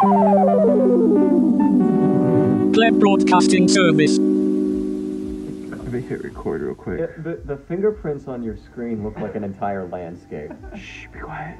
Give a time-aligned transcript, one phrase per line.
[0.00, 0.08] Pleb
[2.98, 4.16] Broadcasting Service.
[4.16, 7.00] Let me hit record real quick.
[7.00, 10.52] Yeah, the, the fingerprints on your screen look like an entire landscape.
[10.74, 11.58] Shh, be quiet.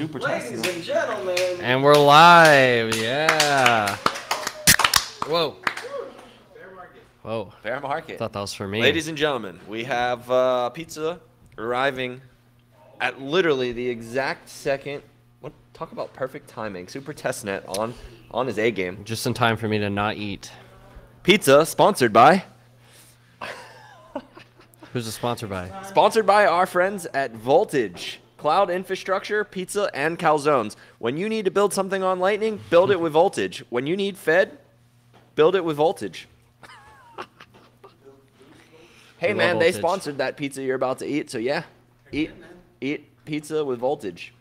[0.00, 3.96] Super Ladies and gentlemen, And we're live, yeah.
[5.26, 5.56] Whoa.
[7.20, 7.52] Whoa.
[7.62, 8.18] Fair market.
[8.18, 8.80] Thought that was for me.
[8.80, 11.20] Ladies and gentlemen, we have uh, pizza
[11.58, 12.22] arriving
[12.98, 15.02] at literally the exact second.
[15.42, 15.52] What?
[15.74, 16.88] Talk about perfect timing.
[16.88, 17.92] Super testnet on
[18.30, 19.04] on his A game.
[19.04, 20.50] Just in time for me to not eat.
[21.24, 22.44] Pizza sponsored by
[24.94, 25.70] Who's it sponsored by?
[25.82, 28.19] sponsored by our friends at Voltage.
[28.40, 30.74] Cloud infrastructure, pizza, and calzones.
[30.98, 33.62] When you need to build something on Lightning, build it with Voltage.
[33.68, 34.56] When you need Fed,
[35.34, 36.26] build it with Voltage.
[39.18, 41.64] hey We love man, they sponsored that pizza you're about to eat, so yeah,
[42.12, 42.30] eat
[42.80, 44.32] eat pizza with Voltage.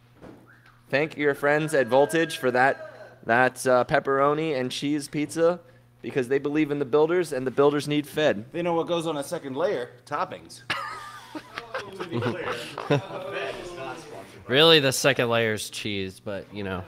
[0.90, 5.60] Thank your friends at Voltage for that that uh, pepperoni and cheese pizza
[6.02, 8.45] because they believe in the builders and the builders need Fed.
[8.54, 10.62] they know what goes on a second layer toppings.
[14.50, 16.83] Really, the second layer is cheese, but you know,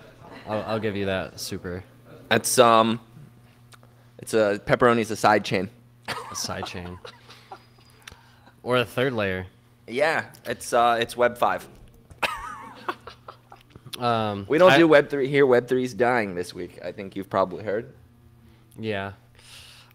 [0.48, 1.84] I'll, I'll give you that super
[2.28, 3.00] That's um,
[4.18, 5.70] it's a pepperoni's a side chain.
[6.32, 6.98] a side chain.
[8.64, 9.46] Or a third layer.
[9.88, 11.68] Yeah, it's uh, it's Web five.
[14.00, 15.46] Um, We don't I- do Web three here.
[15.46, 16.80] Web three's dying this week.
[16.84, 17.94] I think you've probably heard.
[18.80, 19.12] Yeah.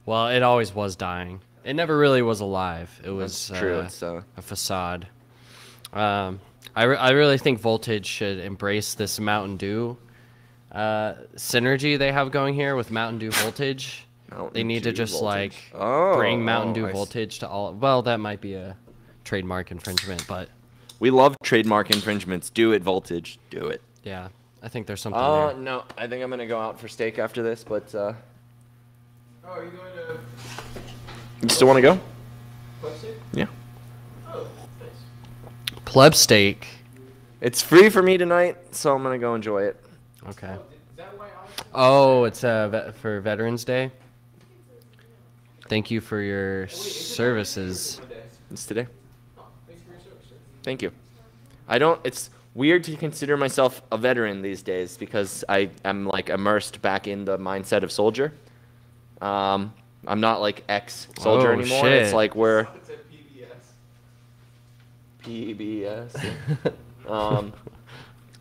[0.04, 1.40] Well, it always was dying.
[1.64, 2.88] It never really was alive.
[3.02, 5.08] It was That's true, uh, it's, uh, a facade.
[5.92, 6.38] Um,
[6.74, 9.96] I, re- I really think Voltage should embrace this Mountain Dew
[10.72, 14.06] uh, synergy they have going here with Mountain Dew Voltage.
[14.30, 15.24] they Mountain need to just Voltage.
[15.24, 17.72] like Oh, bring Mountain oh, Dew I s- Voltage to all.
[17.72, 18.76] Well, that might be a
[19.24, 20.48] trademark infringement, but
[20.98, 22.50] We love trademark infringements.
[22.50, 23.38] Do it, Voltage.
[23.50, 23.80] Do it.
[24.02, 24.28] yeah,
[24.62, 25.56] I think there's something Uh, there.
[25.56, 27.64] no, I think I'm gonna go out for steak after this.
[27.64, 28.12] But uh,
[29.44, 30.20] Oh, are you going to
[31.42, 32.00] you still want to go?
[32.82, 33.14] Pepsi?
[33.32, 33.46] Yeah.
[35.86, 36.66] Pleb steak.
[37.40, 39.82] It's free for me tonight, so I'm gonna go enjoy it.
[40.28, 40.52] Okay.
[40.52, 40.58] Is
[40.96, 41.62] that why Alex?
[41.72, 43.90] Oh, it's uh, for Veterans Day.
[45.68, 48.00] Thank you for your services.
[48.50, 48.86] It's today.
[49.66, 50.26] Thanks for your service.
[50.62, 50.90] Thank you.
[51.68, 52.00] I don't.
[52.04, 57.06] It's weird to consider myself a veteran these days because I am like immersed back
[57.06, 58.32] in the mindset of soldier.
[59.20, 59.72] Um,
[60.06, 61.88] I'm not like ex soldier Oh, anymore.
[61.88, 62.66] It's like we're
[65.26, 66.12] PBS.
[66.12, 67.10] PBS.
[67.10, 67.52] um,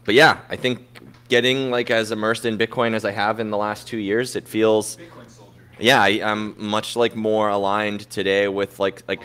[0.03, 0.81] but yeah, I think
[1.27, 4.47] getting like as immersed in Bitcoin as I have in the last two years, it
[4.47, 4.97] feels.
[5.79, 9.21] Yeah, I, I'm much like more aligned today with like like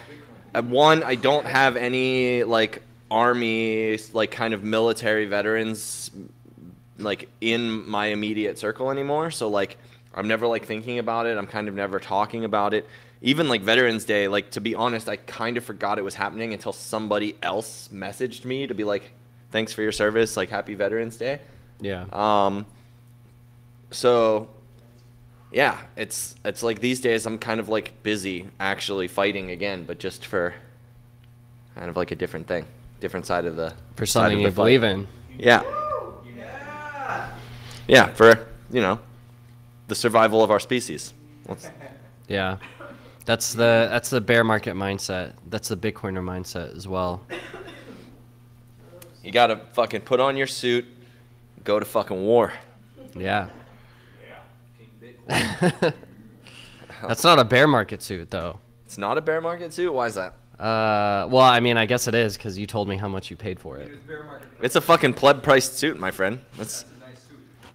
[0.55, 1.03] one.
[1.03, 6.11] I don't have any like army like kind of military veterans
[6.99, 9.31] like in my immediate circle anymore.
[9.31, 9.79] So like
[10.15, 11.39] I'm never like thinking about it.
[11.39, 12.89] I'm kind of never talking about it.
[13.23, 16.53] Even like Veterans Day, like to be honest, I kind of forgot it was happening
[16.55, 19.13] until somebody else messaged me to be like,
[19.51, 21.41] "Thanks for your service, like Happy Veterans Day."
[21.81, 22.07] Yeah.
[22.13, 22.65] Um,
[23.91, 24.49] so
[25.53, 29.99] yeah, it's it's like these days I'm kind of like busy actually fighting again, but
[29.99, 30.55] just for
[31.75, 32.65] kind of like a different thing,
[33.01, 35.07] different side of the For something you believe in.
[35.39, 35.63] Yeah,
[37.87, 38.99] yeah, for you know
[39.89, 41.13] the survival of our species.
[41.47, 41.69] Let's-
[42.29, 42.57] Yeah.
[43.31, 45.35] That's the that's the bear market mindset.
[45.51, 47.25] That's the Bitcoiner mindset as well.
[49.23, 50.85] you gotta fucking put on your suit,
[51.63, 52.53] go to fucking war.
[53.15, 53.51] Yeah.
[55.29, 55.71] Yeah.
[57.07, 58.59] that's not a bear market suit though.
[58.85, 59.93] It's not a bear market suit.
[59.93, 60.35] Why is that?
[60.59, 63.37] Uh, well, I mean, I guess it is because you told me how much you
[63.37, 63.93] paid for it.
[64.61, 66.41] It's a fucking pleb priced suit, my friend.
[66.59, 66.85] That's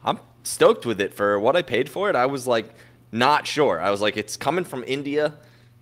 [0.03, 2.17] I'm stoked with it for what I paid for it.
[2.17, 2.75] I was like
[3.13, 3.79] not sure.
[3.79, 5.35] I was like it's coming from India.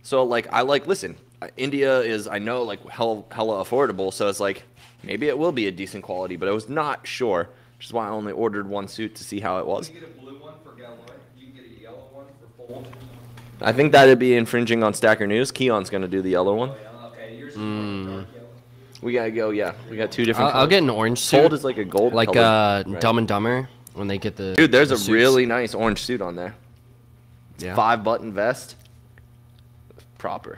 [0.03, 4.27] So like I like listen, uh, India is I know like hell hella affordable, so
[4.29, 4.63] it's like
[5.03, 8.05] maybe it will be a decent quality, but I was not sure, which is why
[8.07, 9.89] I only ordered one suit to see how it was.
[9.89, 10.97] You get a blue one for Galoy.
[11.37, 12.87] You can get a yellow one for Fold.
[13.61, 15.51] I think that'd be infringing on Stacker News.
[15.51, 16.71] Keyan's going to do the yellow one.
[17.11, 18.05] Okay, yours is Mm.
[18.05, 18.47] dark yellow.
[19.01, 19.73] We got to go, yeah.
[19.89, 21.39] We got two different I'll, I'll get an orange suit.
[21.41, 22.99] Gold is like a gold like color, uh, right?
[23.01, 25.09] Dumb and Dumber when they get the Dude, there's the a suits.
[25.09, 26.55] really nice orange suit on there.
[27.59, 27.75] yeah.
[27.75, 28.75] Five button vest.
[30.23, 30.57] Proper.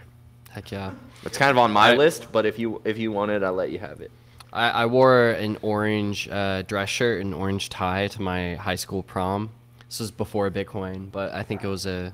[0.51, 0.91] Heck yeah.
[1.23, 3.51] It's kind of on my I- list, but if you if you want it, I'll
[3.51, 4.11] let you have it.
[4.53, 9.01] I, I wore an orange uh, dress shirt and orange tie to my high school
[9.01, 9.49] prom,
[9.87, 12.13] This was before Bitcoin, but I think it was a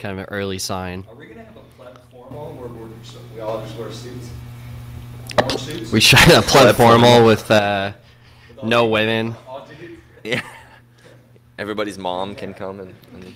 [0.00, 1.04] kind of an early sign.
[1.08, 2.88] Are we gonna have a pleb formal where we're
[3.32, 4.30] we all just wear suits?
[5.40, 5.92] Orange suits?
[5.92, 7.92] We tried a pleb formal with uh,
[8.64, 9.36] no women.
[10.24, 10.42] Yeah.
[11.60, 13.32] Everybody's mom can come and, and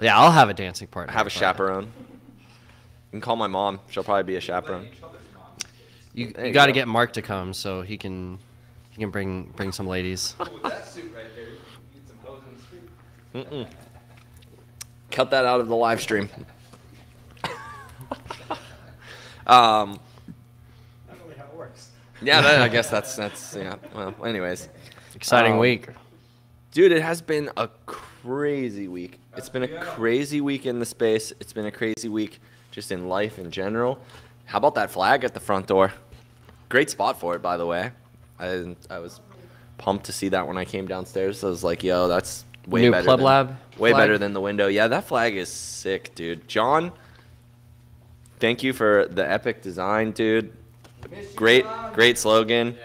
[0.00, 1.12] Yeah, I'll have a dancing partner.
[1.12, 1.92] have a but chaperone.
[3.12, 3.78] You can call my mom.
[3.90, 4.88] She'll probably be a chaperone.
[6.14, 6.76] You, you you got to go.
[6.76, 8.38] get Mark to come so he can
[8.90, 10.34] he can bring bring some ladies.
[15.10, 16.30] Cut that out of the live stream.
[19.46, 19.98] um,
[21.06, 21.88] That's really how it works.
[22.22, 23.76] yeah, that, I guess that's that's yeah.
[23.94, 24.68] Well, anyways,
[25.14, 25.88] Exciting Um, week.
[26.72, 29.18] dude, it has been a crazy week.
[29.36, 31.32] It's been a crazy week in the space.
[31.40, 32.40] It's been a crazy week
[32.72, 34.00] just in life in general.
[34.46, 35.92] How about that flag at the front door?
[36.68, 37.92] Great spot for it, by the way.
[38.40, 39.20] I I was
[39.78, 41.44] pumped to see that when I came downstairs.
[41.44, 42.82] I was like, yo, that's way better.
[42.82, 43.04] New better.
[43.04, 44.02] Club than, Lab Way flag?
[44.02, 44.66] better than the window.
[44.66, 46.48] Yeah, that flag is sick, dude.
[46.48, 46.92] John,
[48.40, 50.52] thank you for the epic design, dude.
[51.36, 52.76] Great, great slogan.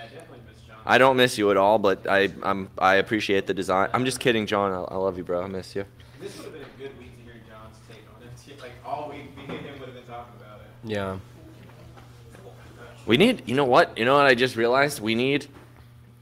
[0.85, 3.89] I don't miss you at all, but I I'm I appreciate the design.
[3.93, 4.71] I'm just kidding, John.
[4.71, 5.43] I, I love you, bro.
[5.43, 5.85] I miss you.
[6.19, 8.61] This would have been a good week to hear John's take on it.
[8.61, 10.67] Like all week, me and him would have been talking about it.
[10.87, 11.17] Yeah.
[13.05, 13.97] We need, you know what?
[13.97, 14.99] You know what I just realized?
[14.99, 15.47] We need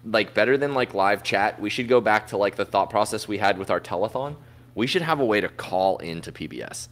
[0.05, 1.59] like better than like live chat.
[1.59, 4.35] We should go back to like the thought process we had with our telethon.
[4.75, 6.89] We should have a way to call into PBS.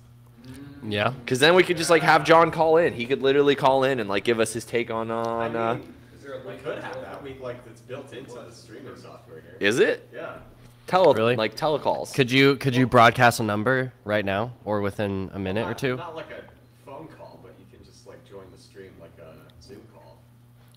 [0.86, 1.14] Yeah.
[1.28, 2.94] Cuz then we could just like have John call in.
[2.94, 5.78] He could literally call in and like give us his take on on uh
[6.18, 7.24] Is there a We could have that.
[7.24, 9.58] We like it's built into the streaming software here.
[9.60, 10.10] Is it?
[10.14, 10.38] Yeah.
[10.88, 11.36] Tele Really?
[11.36, 12.14] like telecalls.
[12.14, 15.78] Could you could you broadcast a number right now or within a minute or Not-
[15.78, 15.96] two?
[15.98, 16.44] Not like a
[16.86, 19.32] phone call, but you can just like join the stream like a
[19.66, 20.18] Zoom call.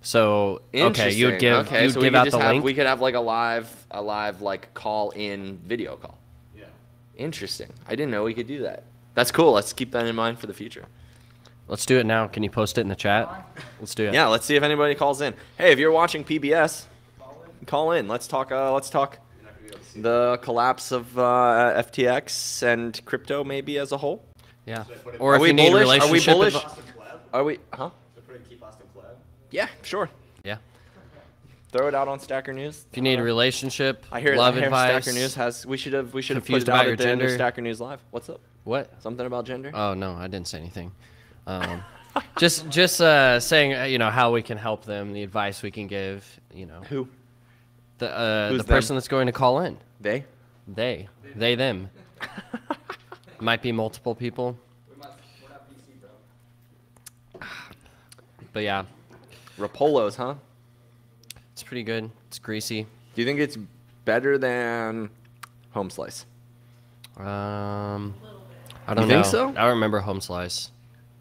[0.06, 2.52] So okay, you would give okay, you'd so we give could out just the have,
[2.52, 2.64] link.
[2.64, 6.16] We could have like a live a live like call in video call.
[6.56, 6.66] Yeah.
[7.16, 7.70] Interesting.
[7.88, 8.84] I didn't know we could do that.
[9.14, 9.50] That's cool.
[9.50, 10.84] Let's keep that in mind for the future.
[11.66, 12.28] Let's do it now.
[12.28, 13.28] Can you post it in the chat?
[13.80, 14.14] Let's do it.
[14.14, 15.34] Yeah, let's see if anybody calls in.
[15.58, 16.84] Hey, if you're watching PBS,
[17.66, 18.06] call in.
[18.06, 18.52] Let's talk.
[18.52, 20.00] Uh, let's talk You're not gonna be able to see.
[20.02, 24.24] the collapse of uh, FTX and crypto, maybe as a whole.
[24.66, 24.84] Yeah.
[24.84, 26.00] Should I put it- Or Are if we you need a bullish?
[26.02, 26.54] Are we bullish?
[26.54, 27.20] advi- Austin Pleb?
[27.32, 27.58] Are we?
[27.72, 27.90] Huh?
[28.14, 29.16] Should I put in keep Austin Pleb?
[29.56, 30.10] Yeah, sure.
[30.44, 30.58] Yeah.
[31.72, 32.84] Throw it out on Stacker News.
[32.90, 35.04] If you need a relationship, I hear, love I hear advice.
[35.04, 35.64] Stacker News has.
[35.64, 36.12] We should have.
[36.12, 37.34] We should have put Confused it out your at the end of gender?
[37.36, 38.00] Stacker News Live.
[38.10, 38.42] What's up?
[38.64, 38.92] What?
[39.02, 39.70] Something about gender?
[39.72, 40.92] Oh no, I didn't say anything.
[41.46, 41.82] Um,
[42.38, 45.70] just just uh, saying, uh, you know, how we can help them, the advice we
[45.70, 46.22] can give.
[46.52, 47.08] You know, Who?
[47.96, 48.66] the uh, the them?
[48.66, 49.78] person that's going to call in.
[50.02, 50.26] They.
[50.68, 51.88] They, they, them.
[53.40, 54.58] Might be multiple people,
[54.90, 56.00] We must, we're not PC,
[57.32, 57.40] bro.
[58.52, 58.84] but yeah,
[59.58, 60.34] Rapolos, huh?
[61.52, 62.10] it's pretty good.
[62.28, 62.82] It's greasy.
[63.14, 63.56] Do you think it's
[64.04, 65.08] better than
[65.72, 66.26] Home Slice?
[67.16, 68.14] Um,
[68.86, 69.22] I don't think know.
[69.22, 69.48] so?
[69.50, 70.70] I don't remember home slice.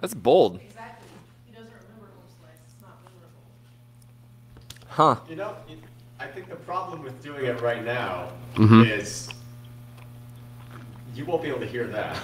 [0.02, 1.08] That's bold, Exactly.
[1.46, 2.58] He doesn't remember home slice.
[2.66, 3.46] It's not memorable.
[4.90, 5.16] huh?
[5.30, 5.56] You know,
[6.20, 8.90] I think the problem with doing it right now Mhm.
[8.92, 9.30] is
[11.16, 12.18] you won't be able to hear that.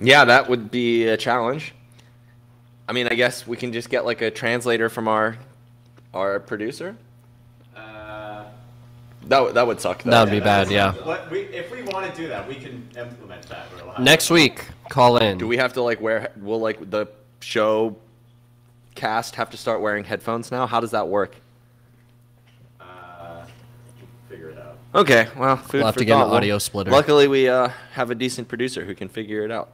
[0.00, 1.74] Yeah, that would be a challenge.
[2.88, 5.36] I mean, I guess we can just get like a translator from our
[6.12, 6.96] our producer.
[7.76, 8.44] Uh,
[9.26, 10.02] That would- that would suck.
[10.02, 10.10] Though.
[10.10, 10.70] That would be bad.
[10.70, 10.92] Yeah.
[10.92, 13.66] what we, if we want to do that, we can implement that.
[13.74, 15.38] We'll Next week, call in.
[15.38, 16.30] Do we have to like wear?
[16.40, 17.06] Will like the
[17.40, 17.96] show
[18.94, 20.66] cast have to start wearing headphones now?
[20.66, 21.36] How does that work?
[22.80, 23.44] Uh,
[24.28, 24.76] figure it out.
[24.94, 26.26] Okay, well, food We'll have for to get an thought.
[26.28, 26.90] Well, audio splitter.
[26.90, 29.70] Luckily, we uh, have a decent producer who can figure it out.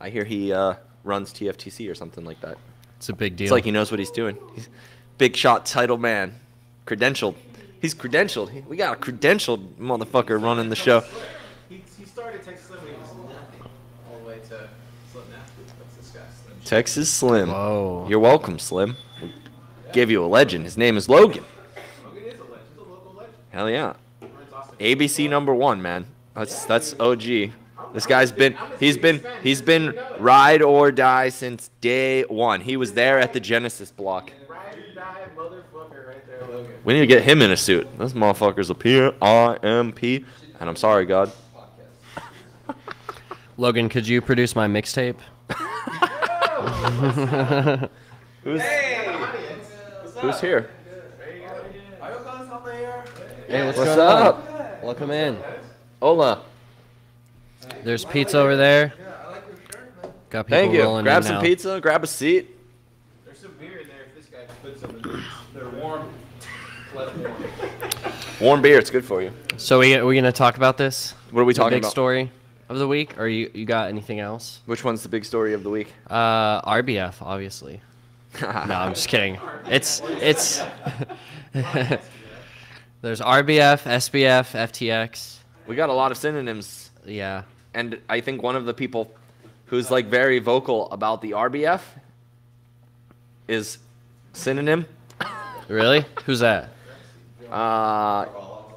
[0.00, 2.56] I hear he uh, runs TFTC or something like that.
[2.96, 3.44] It's a big deal.
[3.44, 4.36] It's like he knows what he's doing.
[4.54, 4.68] He's
[5.18, 6.34] big shot title man,
[6.86, 7.36] credentialed.
[7.80, 8.66] He's credentialed.
[8.66, 11.04] We got a credentialed motherfucker running the show.
[11.68, 13.70] He, he started Texas Slim when he was nothing,
[14.10, 14.68] all the way to
[15.12, 15.36] Slim now.
[15.78, 16.56] That's this guy, Slim.
[16.64, 17.48] Texas Slim.
[17.50, 18.06] Whoa.
[18.08, 18.96] You're welcome, Slim.
[19.20, 19.32] We
[19.92, 20.64] gave you a legend.
[20.64, 21.44] His name is Logan.
[22.04, 22.60] Logan is a legend.
[22.70, 23.34] He's a local legend.
[23.50, 23.94] Hell yeah.
[24.80, 26.06] ABC number one, man.
[26.34, 27.52] That's that's OG.
[27.94, 32.60] This guy's been he's been he's been ride or die since day one.
[32.60, 34.32] He was there at the Genesis block.
[34.48, 36.72] Ride or die, motherfucker, right there, Logan.
[36.84, 37.86] We need to get him in a suit.
[37.98, 40.24] This motherfucker's a P I M P,
[40.58, 41.30] and I'm sorry, God.
[43.56, 45.16] Logan, could you produce my mixtape?
[48.42, 49.68] Who's Audience.
[50.20, 50.68] who's here?
[52.02, 53.04] Are you guys on the air?
[53.48, 54.50] Hey, what's, What's going up?
[54.50, 54.82] on?
[54.82, 55.38] Welcome in.
[56.02, 56.42] Hola.
[57.84, 58.92] There's pizza over there.
[58.98, 60.12] Yeah, I like your shirt, man.
[60.30, 60.82] Got people Thank you.
[60.82, 61.40] rolling Grab some now.
[61.42, 61.80] pizza.
[61.80, 62.50] Grab a seat.
[63.24, 65.20] There's some beer in there if this guy puts some in there.
[65.54, 66.08] They're warm.
[68.40, 69.32] Warm beer, it's good for you.
[69.56, 71.12] So we we gonna talk about this?
[71.30, 71.88] What are we The talking big about?
[71.88, 72.30] Big story
[72.68, 74.60] of the week, or you you got anything else?
[74.66, 75.92] Which one's the big story of the week?
[76.08, 77.80] Uh, RBF, obviously.
[78.42, 79.38] no, I'm just kidding.
[79.66, 80.58] It's it's.
[83.02, 85.36] There's RBF, SBF, FTX.
[85.66, 87.42] We got a lot of synonyms, Yeah.
[87.74, 89.12] And I think one of the people
[89.66, 91.80] who's like very vocal about the RBF
[93.48, 93.78] is
[94.32, 94.86] synonym.
[95.68, 96.04] Really?
[96.26, 96.70] Who's that?
[97.50, 98.26] Uh,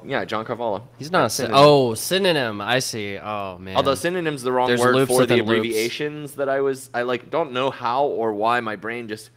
[0.04, 0.86] yeah, John Carvalho.
[0.98, 1.64] He's not syn- synonym.
[1.66, 2.60] oh synonym.
[2.60, 3.18] I see.
[3.18, 3.76] Oh man.
[3.76, 5.48] Although synonym's the wrong There's word for the within loops.
[5.50, 9.30] abbreviations that I was I like don't know how or why my brain just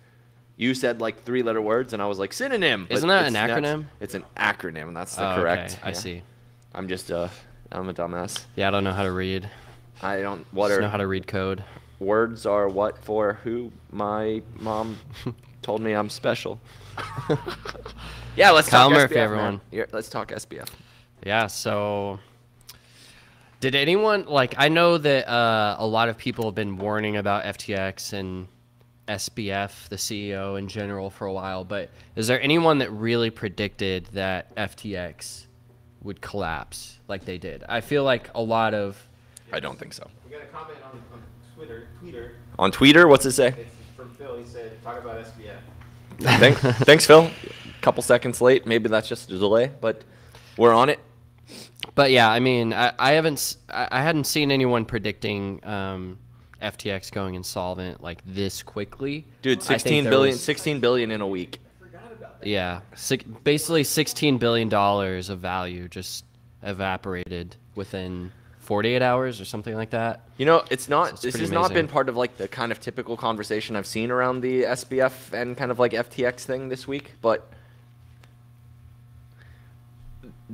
[0.58, 2.88] you said like three letter words and I was like synonym.
[2.89, 3.86] Isn't that an not- acronym?
[4.00, 4.94] It's an acronym.
[4.94, 5.80] That's the Oh, okay, correct.
[5.84, 6.22] I see.
[6.74, 7.30] I'm just uh
[7.72, 8.44] I'm a dumbass.
[8.56, 9.50] Yeah, I don't know how to read.
[10.01, 11.63] I don't what Just are know how to read code.
[12.00, 14.98] words are what for who my mom
[15.62, 16.60] told me I'm special.
[18.36, 19.62] yeah, let's Kyle talk Murphy, SBF, everyone.
[19.72, 20.68] Yeah, let's talk SBF.
[21.25, 21.48] Yeah.
[21.48, 22.20] So,
[23.60, 24.56] did anyone like?
[24.58, 28.48] I know that uh, a lot of people have been warning about FTX and
[29.08, 31.63] SBF, the CEO in general, for a while.
[31.63, 35.46] But is there anyone that really predicted that FTX
[36.03, 37.63] would collapse like they did?
[37.70, 39.08] I feel like a lot of
[39.51, 40.10] I don't think so.
[40.25, 41.24] We got a comment on, on
[41.55, 41.88] Twitter.
[42.00, 42.31] Twitter.
[42.58, 43.48] On Twitter, what's it say?
[43.50, 44.38] It's from Phil.
[44.38, 45.58] He said, "Talk about SBF."
[46.39, 47.29] Thanks, thanks, Phil.
[47.81, 48.65] Couple seconds late.
[48.67, 50.03] Maybe that's just a delay, but
[50.58, 51.00] we're on it.
[51.96, 56.20] But yeah, I mean, I, I haven't, s- I, I hadn't seen anyone predicting um,
[56.62, 59.25] FTX going insolvent like this quickly.
[59.41, 61.60] Dude, I think 16 there billion, was- 16 billion in a week.
[62.43, 66.25] Yeah, six, basically 16 billion dollars of value just
[66.63, 70.21] evaporated within 48 hours or something like that.
[70.38, 71.13] You know, it's not.
[71.13, 74.12] it's this has not been part of like the kind of typical conversation I've seen
[74.12, 77.50] around the SBF and kind of like FTX thing this week, but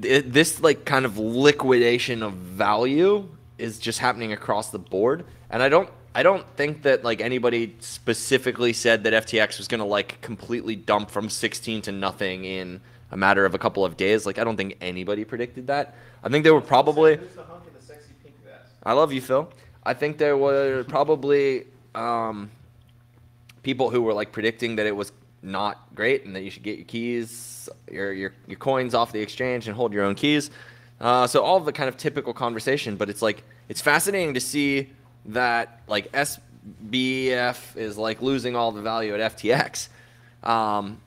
[0.02, 3.28] th- this like kind of liquidation of value
[3.58, 5.90] is just happening across the board, and I don't.
[6.16, 11.12] I don't think that like anybody specifically said that FTX was gonna like completely dump
[11.12, 14.26] from 16 to nothing in a matter of a couple of days.
[14.26, 15.96] Like I don't think anybody predicted that.
[16.24, 17.18] I think they were probably.
[17.18, 18.74] Who's the hunk in the sexy pink vest?
[18.84, 19.50] I love you, Phil.
[19.84, 22.52] I think there were probably um,
[23.64, 25.12] people who were like predicting that it was
[25.42, 29.22] not great and that you should get your keys, your your, your coins off the
[29.22, 30.50] exchange and hold your own keys.
[31.00, 34.90] Uh, so all the kind of typical conversation, but it's like it's fascinating to see
[35.28, 39.90] that like SBF is like losing all the value at FTX.
[40.44, 41.02] Um,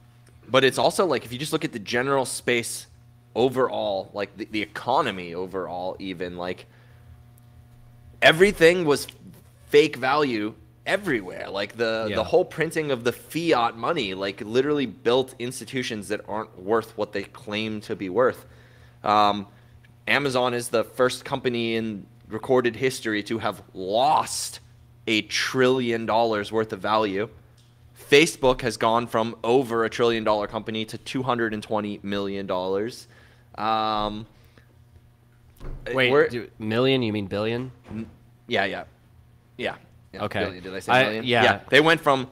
[0.48, 2.86] but it's also like if you just look at the general space
[3.34, 6.66] overall, like the, the economy overall, even like
[8.20, 9.06] everything was
[9.68, 10.54] fake value
[10.86, 11.48] everywhere.
[11.48, 12.16] Like the Yeah.
[12.16, 17.12] the whole printing of the fiat money, like literally built institutions that aren't worth what
[17.12, 18.44] they claim to be worth.
[19.04, 19.46] Um,
[20.08, 24.60] Amazon is the first company in recorded history to have lost
[25.06, 27.28] a trillion dollars worth of value.
[28.10, 33.06] Facebook has gone from over a trillion dollar company to 220 million dollars.
[33.56, 34.26] Um,
[35.92, 37.02] Wait, do, million?
[37.02, 37.70] You mean billion?
[38.46, 38.84] yeah, yeah,
[39.56, 39.76] yeah.
[40.12, 40.40] yeah Okay.
[40.40, 40.62] billion.
[40.62, 41.24] Did I say I- million?
[41.24, 41.60] yeah.
[41.68, 42.28] They went from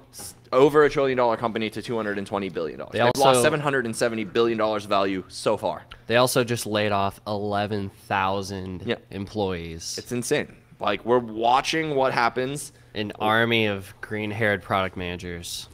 [0.53, 2.93] over a trillion dollar company to 220 billion dollars.
[2.93, 5.85] They also- lost 770 billion dollars value so far.
[6.07, 8.97] They also just laid off 11,000 Yeah.
[9.11, 9.97] employees.
[9.99, 10.55] It's insane.
[10.81, 12.73] Like we're watching what happens.
[12.95, 15.69] An army of green-haired product managers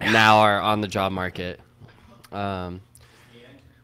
[0.00, 1.60] now are on the job market.
[2.32, 2.80] Um,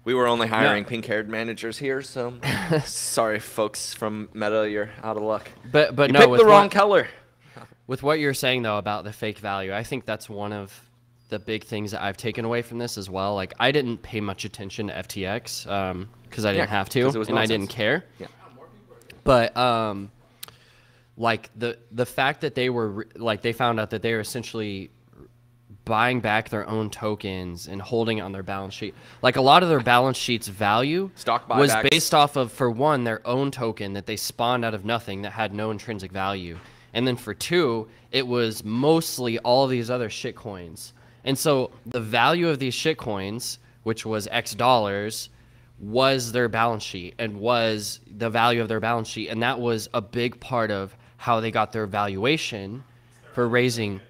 [0.04, 2.34] We were only hiring pink-haired managers here, so
[2.84, 5.48] sorry, folks from Meta, you're out of luck.
[5.70, 7.06] but but you no, picked the wrong color.
[7.92, 10.72] With what you're saying though about the fake value, I think that's one of
[11.28, 13.34] the big things that I've taken away from this as well.
[13.34, 17.38] Like I didn't pay much attention to FTX because I didn't Yeah, have to and
[17.38, 18.06] I didn't care.
[18.18, 18.28] Yeah.
[19.24, 20.10] But um,
[21.18, 24.20] like the the fact that they were re- like they found out that they were
[24.20, 24.90] essentially
[25.84, 28.94] buying back their own tokens and holding it on their balance sheet.
[29.20, 33.04] Like a lot of their balance sheet's value Stock was based off of for one
[33.04, 36.56] their own token that they spawned out of nothing that had no intrinsic value.
[36.94, 40.92] And then for two, it was mostly all these other shit coins.
[41.24, 45.30] And so the value of these shit coins, which was X dollars,
[45.78, 49.28] was their balance sheet and was the value of their balance sheet.
[49.28, 52.84] And that was a big part of how they got their valuation
[53.32, 54.00] for raising.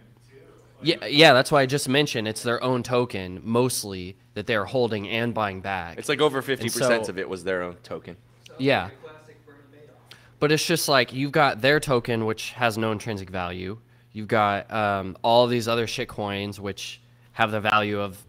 [0.83, 5.09] Yeah, yeah, that's why I just mentioned it's their own token mostly that they're holding
[5.09, 5.99] and buying back.
[5.99, 8.17] It's like over 50% so- of it was their own token.
[8.59, 8.91] Yeah.
[10.43, 13.79] But it's just like you've got their token, which has no intrinsic value.
[14.11, 18.21] You've got um, all these other shit coins, which have the value of,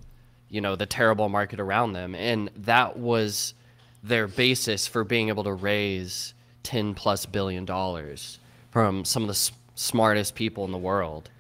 [0.48, 2.14] you know, the terrible market around them.
[2.14, 3.56] And that was
[4.04, 8.38] their basis for being able to raise 10 plus billion dollars
[8.70, 11.32] from some of the smartest people in the world.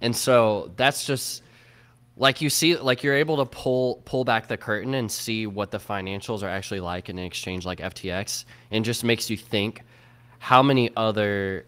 [0.00, 1.42] And so that's just
[2.16, 5.72] like you see like you're able to pull pull back the curtain and see what
[5.72, 9.82] the financials are actually like in an exchange like FTX and just makes you think
[10.40, 11.66] how many other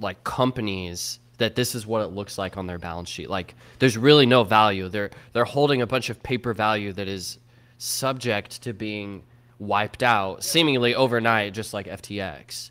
[0.00, 3.30] like companies that this is what it looks like on their balance sheet.
[3.30, 4.88] Like there's really no value.
[4.88, 7.38] They're they're holding a bunch of paper value that is
[7.78, 9.22] subject to being
[9.58, 12.70] wiped out seemingly overnight just like FTX.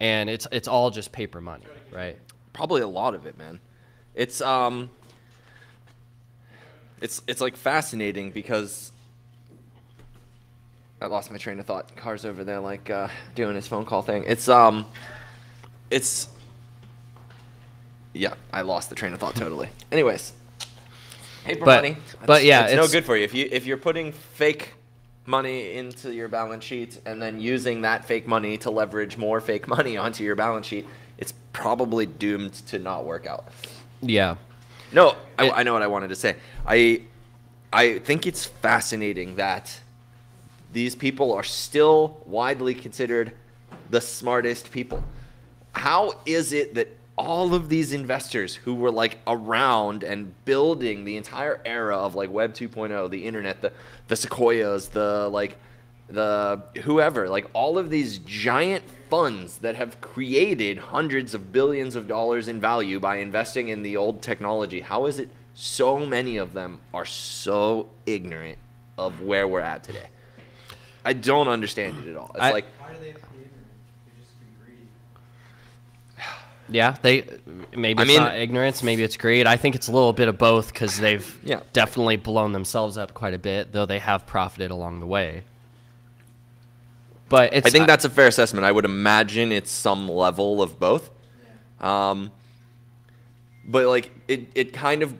[0.00, 2.16] And it's it's all just paper money, right?
[2.52, 3.58] Probably a lot of it, man.
[4.14, 4.90] It's um
[7.00, 8.92] it's it's like fascinating because
[11.02, 11.94] I lost my train of thought.
[11.96, 14.24] Car's over there like uh doing his phone call thing.
[14.26, 14.86] It's um
[15.90, 16.28] it's
[18.14, 19.68] yeah, I lost the train of thought totally.
[19.90, 20.32] Anyways,
[21.44, 21.96] paper But- money.
[22.26, 24.74] but yeah, it's, no good for you if you if you're putting fake
[25.26, 29.66] money into your balance sheet and then using that fake money to leverage more fake
[29.68, 30.86] money onto your balance sheet.
[31.18, 33.46] It's probably doomed to not work out.
[34.00, 34.36] Yeah.
[34.92, 36.36] No, I, It- I know what I wanted to say.
[36.66, 37.02] I
[37.72, 39.80] I think it's fascinating that
[40.72, 43.32] these people are still widely considered
[43.90, 45.02] the smartest people.
[45.72, 51.16] How is it that all of these investors who were like around and building the
[51.16, 53.72] entire era of like Web 2.0, the internet, the
[54.08, 55.56] the Sequoias, the like
[56.08, 62.08] the whoever, like all of these giant funds that have created hundreds of billions of
[62.08, 64.80] dollars in value by investing in the old technology.
[64.80, 68.58] How is it so many of them are so ignorant
[68.96, 70.08] of where we're at today?
[71.04, 72.30] I don't understand it at all.
[72.34, 73.44] It's I- like Why do they have to be?
[73.44, 76.22] They just be.
[76.68, 77.24] Yeah, they
[77.76, 79.46] maybe I it's mean- not ignorance, maybe it's greed.
[79.46, 81.60] I think it's a little bit of both because they've Yeah.
[81.72, 85.42] definitely blown themselves up quite a bit, though they have profited along the way.
[87.28, 88.64] But it's I think that's a fair assessment.
[88.66, 91.08] I would imagine it's some level of both.
[91.80, 92.30] Um,
[93.64, 95.14] but like it, it kind of,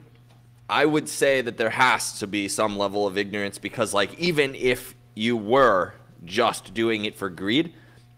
[0.69, 4.53] I would say that there has to be some level of ignorance because like even
[4.55, 5.93] if you were
[6.25, 7.73] just doing it for greed,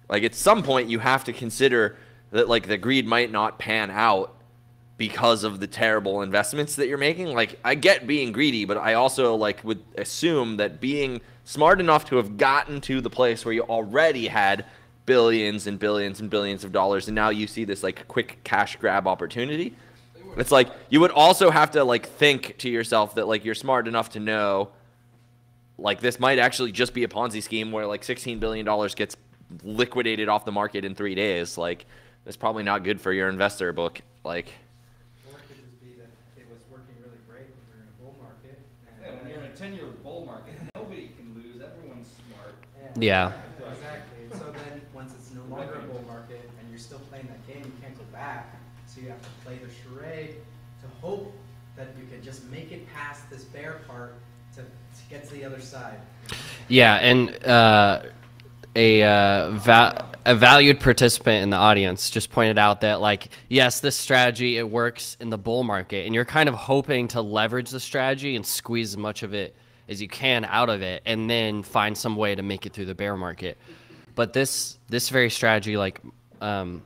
[0.10, 1.98] like at some point you have to consider
[2.32, 4.36] that like the greed might not pan out
[4.98, 7.28] because of the terrible investments that you're making.
[7.28, 12.06] Like I get being greedy, but I also like would assume that being smart enough
[12.06, 14.66] to have gotten to the place where you already had
[15.06, 18.78] billions and billions and billions of dollars and now you see this like quick cash
[18.78, 19.76] grab opportunity.
[20.38, 23.88] It's like you would also have to like think to yourself that like you're smart
[23.88, 24.70] enough to know
[25.78, 29.18] like this might actually just be a Ponzi scheme where like 16 billion dollars gets
[29.64, 31.58] liquidated off the market in 3 days.
[31.58, 31.86] Like
[32.24, 34.02] that's probably not good for your investor book.
[34.24, 34.48] Like
[35.32, 37.90] Or it could just be that it was working really great when we were in
[37.90, 38.60] a bull market.
[39.04, 42.56] Yeah, when you're in a ten-year bull market, nobody can lose, everyone's smart.
[42.98, 43.34] Yeah.
[43.60, 44.40] Exactly.
[44.40, 47.64] So then, once it's no longer a bull market and you're still playing that game,
[47.64, 48.56] you can't go back.
[48.88, 50.36] So you have to play the charade
[50.82, 51.34] to hope
[51.76, 54.16] that you can just make it past this bear part
[54.56, 54.64] to,
[55.06, 56.00] to get to the other side.
[56.68, 58.02] Yeah, and uh,
[58.76, 63.80] a uh, va- a valued participant in the audience just pointed out that like yes,
[63.80, 67.70] this strategy it works in the bull market, and you're kind of hoping to leverage
[67.70, 69.56] the strategy and squeeze as much of it
[69.88, 72.86] as you can out of it, and then find some way to make it through
[72.86, 73.58] the bear market.
[74.16, 76.02] But this this very strategy, like
[76.42, 76.82] um,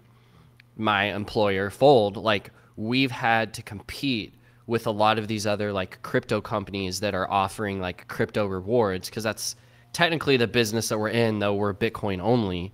[0.75, 4.34] my employer Fold, like we've had to compete
[4.69, 9.10] with a lot of these other like crypto companies that are offering like crypto rewards
[9.10, 9.55] because that's
[9.93, 12.71] technically the business that we're in though we're Bitcoin only.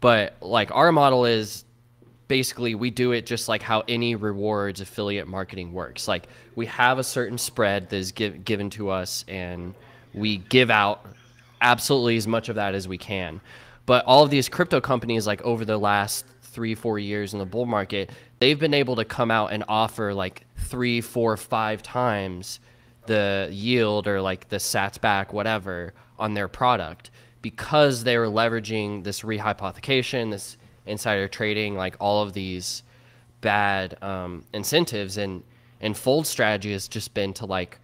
[0.00, 1.64] But like our model is
[2.26, 6.08] basically we do it just like how any rewards affiliate marketing works.
[6.08, 9.72] Like we have a certain spread that is give, given to us and
[10.14, 11.06] we give out
[11.60, 13.40] absolutely as much of that as we can.
[13.86, 17.46] But all of these crypto companies, like over the last three, four years in the
[17.46, 22.60] bull market, they've been able to come out and offer like three, four, five times
[23.06, 27.10] the yield or like the sats back, whatever, on their product
[27.42, 32.82] because they were leveraging this rehypothecation, this insider trading, like all of these
[33.40, 35.16] bad um, incentives.
[35.16, 35.42] And
[35.80, 37.78] and Fold strategy has just been to like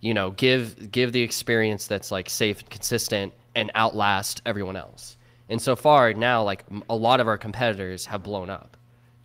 [0.00, 5.16] you know give give the experience that's like safe and consistent and outlast everyone else
[5.48, 8.75] and so far now like a lot of our competitors have blown up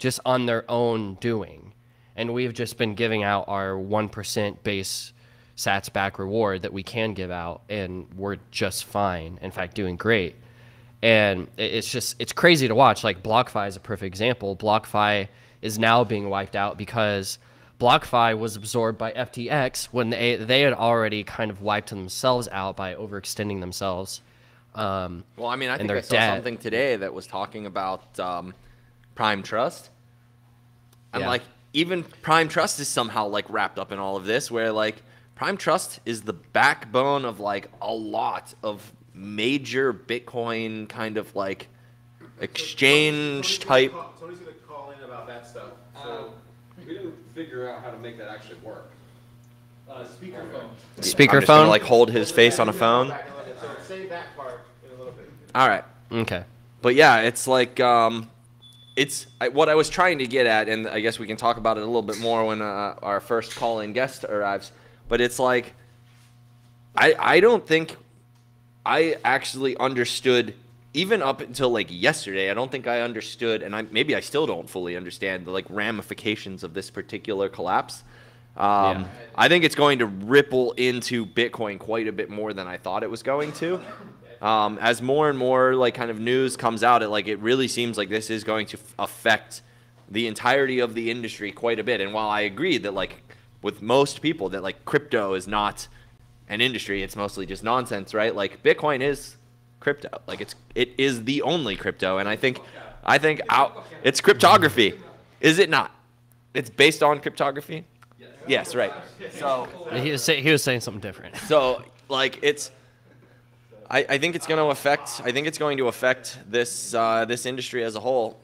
[0.02, 1.74] just on their own doing
[2.16, 5.14] and we've just been giving out our 1% base
[5.56, 9.96] sats back reward that we can give out and we're just fine in fact doing
[9.96, 10.36] great
[11.04, 15.28] and it's just it's crazy to watch like blockfi is a perfect example blockfi
[15.62, 17.38] is now being wiped out because
[17.80, 22.76] BlockFi was absorbed by FTX when they they had already kind of wiped themselves out
[22.76, 24.22] by overextending themselves.
[24.76, 26.36] Um, Well, I mean, I think I saw debt.
[26.36, 28.54] something today that was talking about um,
[29.16, 29.90] Prime Trust.
[31.13, 31.30] And Yeah.
[31.30, 31.43] like,
[31.74, 35.02] even Prime Trust is somehow like wrapped up in all of this, where like
[35.36, 41.67] Prime Trust is the backbone of like a lot of major Bitcoin kind of like
[42.39, 43.91] exchange Tony's gonna type.
[43.91, 45.69] call- Tony's gonna call in about that stuff.
[46.04, 46.34] So
[46.78, 48.89] we didn't figure out how to make that actually work.
[49.89, 50.63] Uh, speakerphone.
[50.63, 51.67] I'm just gonna, speakerphone.
[51.67, 53.10] like hold his face on a phone.
[53.10, 53.15] So
[53.88, 55.30] save that part in a little bit.
[55.54, 55.84] All right.
[56.12, 56.43] okay.
[56.82, 58.30] But yeah, it's like um,
[58.96, 61.58] it's I, what I was trying to get at, and I guess we can talk
[61.58, 64.72] about it a little bit more when uh, our first call-in guest arrives.
[65.08, 65.74] But it's like
[66.96, 67.98] I I don't think
[68.86, 70.56] I actually understood
[70.94, 72.52] even up until like yesterday.
[72.52, 75.66] I don't think I understood, and I maybe I still don't fully understand the like
[75.70, 78.04] ramifications of this particular collapse.
[78.58, 79.08] Um, Yeah.
[79.36, 83.04] I think it's going to ripple into Bitcoin quite a bit more than I thought
[83.04, 83.80] it was going to.
[84.42, 87.68] Um, as more and more like kind of news comes out, it like it really
[87.68, 89.62] seems like this is going to f- affect
[90.10, 92.02] the entirety of the industry quite a bit.
[92.02, 93.22] And while I agree that like
[93.62, 95.88] with most people that like crypto is not
[96.50, 98.36] an industry, it's mostly just nonsense, right?
[98.36, 99.38] Like Bitcoin is
[99.80, 102.60] crypto, like it's it is the only crypto, and I think
[103.06, 104.94] I think out it's cryptography,
[105.40, 105.92] is it not?
[106.56, 107.86] It's based on cryptography.
[108.48, 108.92] Yes, right.
[109.34, 111.38] So He was, say, he was saying something different.
[111.38, 112.72] so like it's
[113.94, 117.26] I, I think it's going to affect I think it's going to affect this uh,
[117.26, 118.40] this industry as a whole.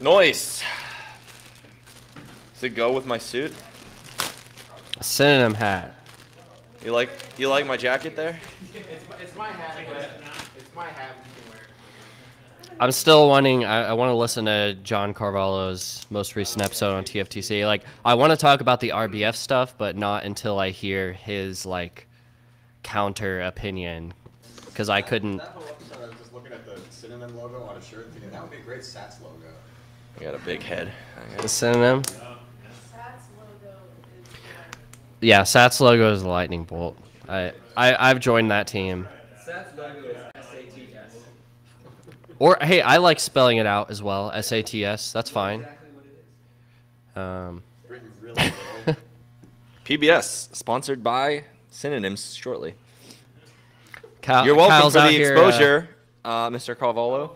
[0.00, 0.62] Noise.
[2.54, 3.52] Does it go with my suit?
[4.98, 5.94] A Synonym hat.
[6.82, 8.40] You like you like my jacket there?
[8.74, 9.76] It's, my- it's my hat,
[10.56, 11.10] it's my hat.
[11.24, 12.76] You can wear it.
[12.80, 13.64] I'm still wanting.
[13.66, 17.66] I, I want to listen to John Carvalho's most recent episode on TFTC.
[17.66, 21.66] Like, I want to talk about the RBF stuff, but not until I hear his
[21.66, 22.08] like
[22.82, 24.14] counter opinion,
[24.66, 25.38] because I couldn't.
[25.38, 28.30] That whole episode, I was just looking at the synonym logo on a shirt, thinking
[28.30, 29.36] that would be a great Sats logo.
[30.20, 30.92] You got a big head.
[31.40, 32.02] The synonym.
[32.02, 32.18] Sats
[33.38, 33.74] logo
[34.26, 34.36] is
[35.20, 36.96] Yeah, Sats logo is a lightning bolt.
[37.28, 39.08] I, I I've joined that team.
[39.46, 41.16] Sats logo is S-A-T-S.
[42.38, 44.30] Or hey, I like spelling it out as well.
[44.32, 45.12] S A T S.
[45.12, 45.60] That's fine.
[45.60, 46.24] Exactly what it
[47.14, 47.16] is.
[47.16, 48.52] Um, Written really
[48.86, 49.02] little.
[49.84, 52.74] PBS sponsored by Synonyms shortly.
[54.20, 55.88] Kyle, You're welcome Kyle's for the here, uh, exposure,
[56.24, 56.78] uh, Mr.
[56.78, 57.34] Carvalho.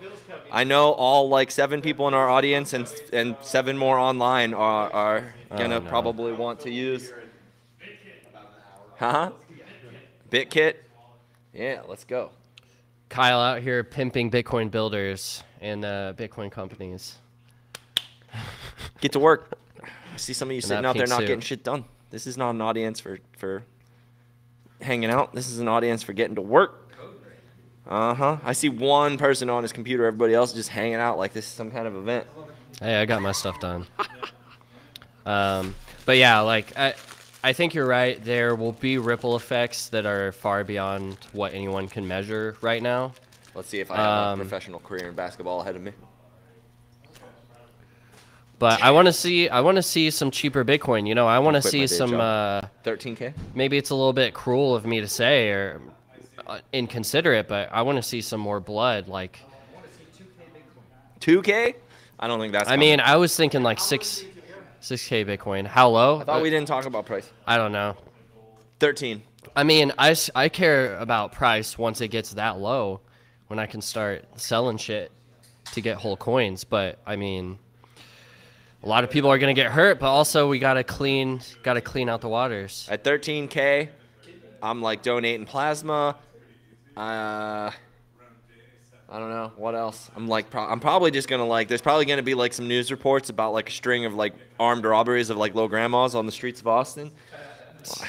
[0.53, 4.93] I know all like seven people in our audience and and seven more online are
[4.93, 5.89] are gonna Oh, no.
[5.89, 7.13] probably want to use.
[8.99, 9.31] Huh?
[10.31, 10.75] BitKit.
[11.55, 12.31] Yeah, let's go.
[13.09, 17.17] Kyle out here pimping Bitcoin builders and uh, Bitcoin companies.
[19.01, 19.59] Get to work.
[19.83, 21.27] I see some of you In sitting out there not suit.
[21.27, 21.85] getting shit done.
[22.11, 23.63] This is not an audience for for
[24.81, 25.33] hanging out.
[25.35, 26.83] This is an audience for getting to work.
[27.89, 28.37] Uh huh.
[28.43, 30.07] I see one person on his computer.
[30.07, 32.27] Everybody else just hanging out like this is some kind of event.
[32.81, 33.87] Hey, I got my stuff done.
[35.25, 36.95] um, but yeah, like I,
[37.45, 38.23] I think you're right.
[38.25, 43.13] There will be ripple effects that are far beyond what anyone can measure right now.
[43.55, 45.93] Let's see if I have Um, a professional career in basketball ahead of me.
[48.59, 51.07] But I want to see, I want to see some cheaper Bitcoin.
[51.07, 52.11] You know, I want to see some.
[52.11, 52.21] job.
[52.21, 53.35] Uh, 13k.
[53.55, 55.83] maybe it's a little bit cruel of me to say or
[56.47, 59.09] uh, inconsiderate, but I want to see some more blood.
[59.09, 59.41] Like,
[61.21, 61.75] 2k.
[62.19, 62.69] I don't think that's.
[62.69, 64.25] I mean, I was thinking like six,
[64.81, 65.67] six k Bitcoin.
[65.67, 66.21] How low?
[66.21, 67.31] I thought we didn't talk about price.
[67.47, 67.97] I don't know.
[68.81, 69.23] 13.
[69.55, 73.01] I mean, I I care about price once it gets that low,
[73.49, 75.13] when I can start selling shit
[75.73, 76.65] to get whole coins.
[76.65, 77.59] But I mean,
[78.87, 82.09] a lot of people are gonna get hurt, but also we gotta clean gotta clean
[82.09, 82.87] out the waters.
[82.89, 83.89] At 13k,
[84.63, 86.15] I'm like donating plasma.
[86.97, 87.73] Uh,
[89.09, 90.09] I don't know what else.
[90.15, 91.67] I'm like, pro- I'm probably just gonna like.
[91.67, 94.85] There's probably gonna be like some news reports about like a string of like armed
[94.85, 97.11] robberies of like low grandmas on the streets of Austin.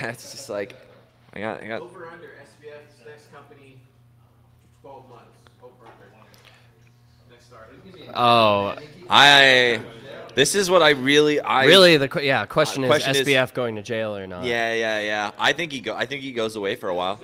[0.01, 0.75] It's just like,
[1.33, 1.81] I got, I got.
[1.81, 3.77] Over under SBF's next company,
[4.81, 5.37] 12 months.
[5.61, 7.31] Over under.
[7.31, 7.69] Next start.
[8.15, 8.75] Oh,
[9.07, 9.81] I.
[10.38, 11.97] This is what I really, I really?
[11.97, 14.43] The yeah question, Uh, question is is- SBF going to jail or not?
[14.43, 15.32] Yeah, yeah, yeah.
[15.39, 15.95] I think he go.
[15.95, 17.19] I think he goes away for a while.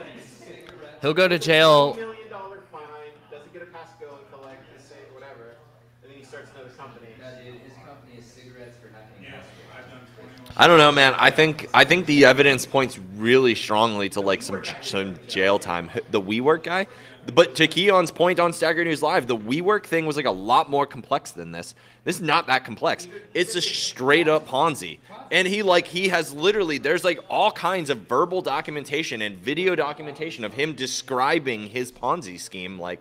[0.99, 1.93] he'll go to jail.
[1.93, 2.81] million dollar fine,
[3.29, 5.57] doesn't get a Pasco and collect the same whatever,
[6.01, 7.05] and then he starts another company.
[7.05, 9.39] his company is cigarettes for hacking.
[10.57, 11.13] I don't know, man.
[11.19, 15.91] I think I think the evidence points really strongly to like some some jail time.
[16.09, 16.87] The WeWork guy,
[17.33, 20.69] but to Keyan's point on Stacker News Live, the WeWork thing was like a lot
[20.69, 21.73] more complex than this.
[22.03, 23.07] This is not that complex.
[23.33, 24.99] It's a straight up Ponzi,
[25.31, 29.75] and he like he has literally there's like all kinds of verbal documentation and video
[29.75, 32.77] documentation of him describing his Ponzi scheme.
[32.77, 32.99] Like,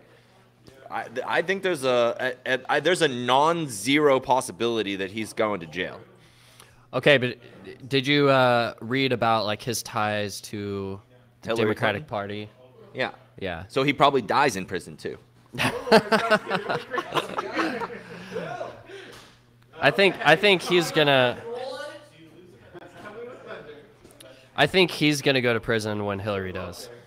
[0.90, 5.66] I I think there's a, a, a there's a non-zero possibility that he's going to
[5.66, 6.00] jail.
[6.94, 7.38] Okay, but
[7.88, 11.00] did you uh, read about like his ties to
[11.40, 12.08] the Hillary Democratic Clinton?
[12.08, 12.50] Party?
[12.94, 13.11] Yeah.
[13.38, 13.64] Yeah.
[13.68, 15.18] So he probably dies in prison too.
[19.81, 21.38] I think I think he's gonna.
[24.57, 26.88] I think he's gonna go to prison when Hillary does.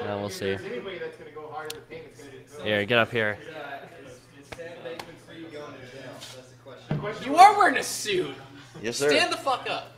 [0.00, 0.52] Yeah, we'll see.
[0.52, 2.62] Anybody that's gonna go harder, the payment's gonna be.
[2.62, 3.36] Here, get up here.
[7.24, 8.34] You are wearing a suit.
[8.80, 9.10] Yes, sir.
[9.10, 9.97] Stand the fuck up.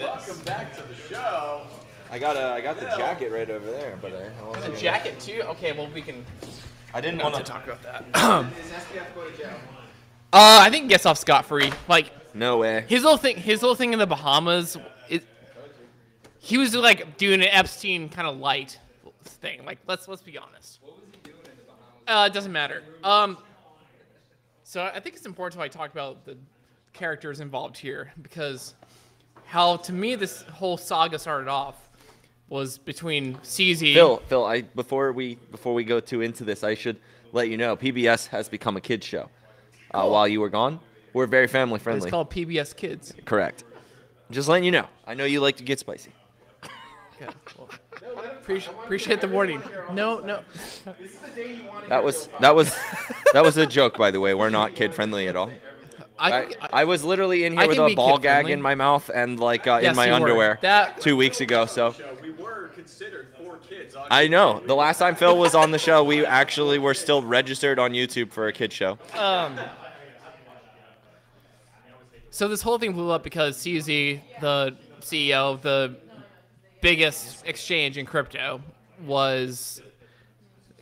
[0.00, 1.62] Welcome back to the show.
[2.10, 4.68] I got a, I got the jacket right over there, but I, I wasn't The
[4.70, 5.42] gonna- jacket too.
[5.44, 6.24] Okay, well we can.
[6.92, 8.12] I didn't want want to to talk about that.
[8.12, 9.50] Does SBF go to jail?
[10.32, 11.72] Uh, I think he gets off scot free.
[11.88, 12.84] Like No way.
[12.88, 14.76] his little thing, his little thing in the Bahamas.
[15.08, 15.24] It,
[16.38, 18.78] he was like doing an Epstein kind of light
[19.24, 19.64] thing.
[19.64, 20.80] Like let's let's be honest.
[22.08, 22.82] Uh, it doesn't matter.
[23.04, 23.38] Um,
[24.64, 26.36] so I think it's important to like talk about the
[26.92, 28.74] characters involved here because
[29.50, 31.74] how to me this whole saga started off
[32.48, 33.94] was between CZ.
[33.94, 36.98] Phil, Phil, I before we before we go too into this, I should
[37.32, 39.28] let you know PBS has become a kids show.
[39.92, 40.78] Uh, while you were gone,
[41.12, 42.06] we're very family friendly.
[42.06, 43.12] It's called PBS Kids.
[43.24, 43.64] Correct.
[44.30, 44.86] Just letting you know.
[45.04, 46.12] I know you like to get spicy.
[47.20, 47.30] Yeah.
[47.58, 47.68] Well,
[48.24, 49.60] appreciate, appreciate the warning.
[49.92, 50.40] No, no.
[51.88, 52.72] That was that was
[53.32, 54.32] that was a joke, by the way.
[54.32, 55.50] We're not kid friendly at all.
[56.20, 58.52] I, I, I was literally in I here with a ball gag kid-friendly.
[58.52, 61.66] in my mouth and like uh, Yes, in my underwear That- two weeks ago.
[61.66, 65.70] So We were considered four kids on I know the last time Phil was on
[65.70, 68.98] the show, we actually were still registered on YouTube for a kid show.
[69.18, 69.58] Um,
[72.30, 75.96] so this whole thing blew up because CZ, the CEO of the
[76.80, 78.60] biggest exchange in crypto,
[79.04, 79.82] was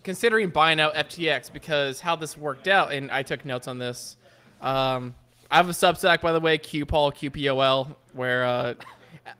[0.04, 4.16] considering buying out FTX because how this worked out, and I took notes on this.
[4.60, 5.14] Um,
[5.50, 8.74] I have a Substack, by the way, QPOL, QPOL, where uh,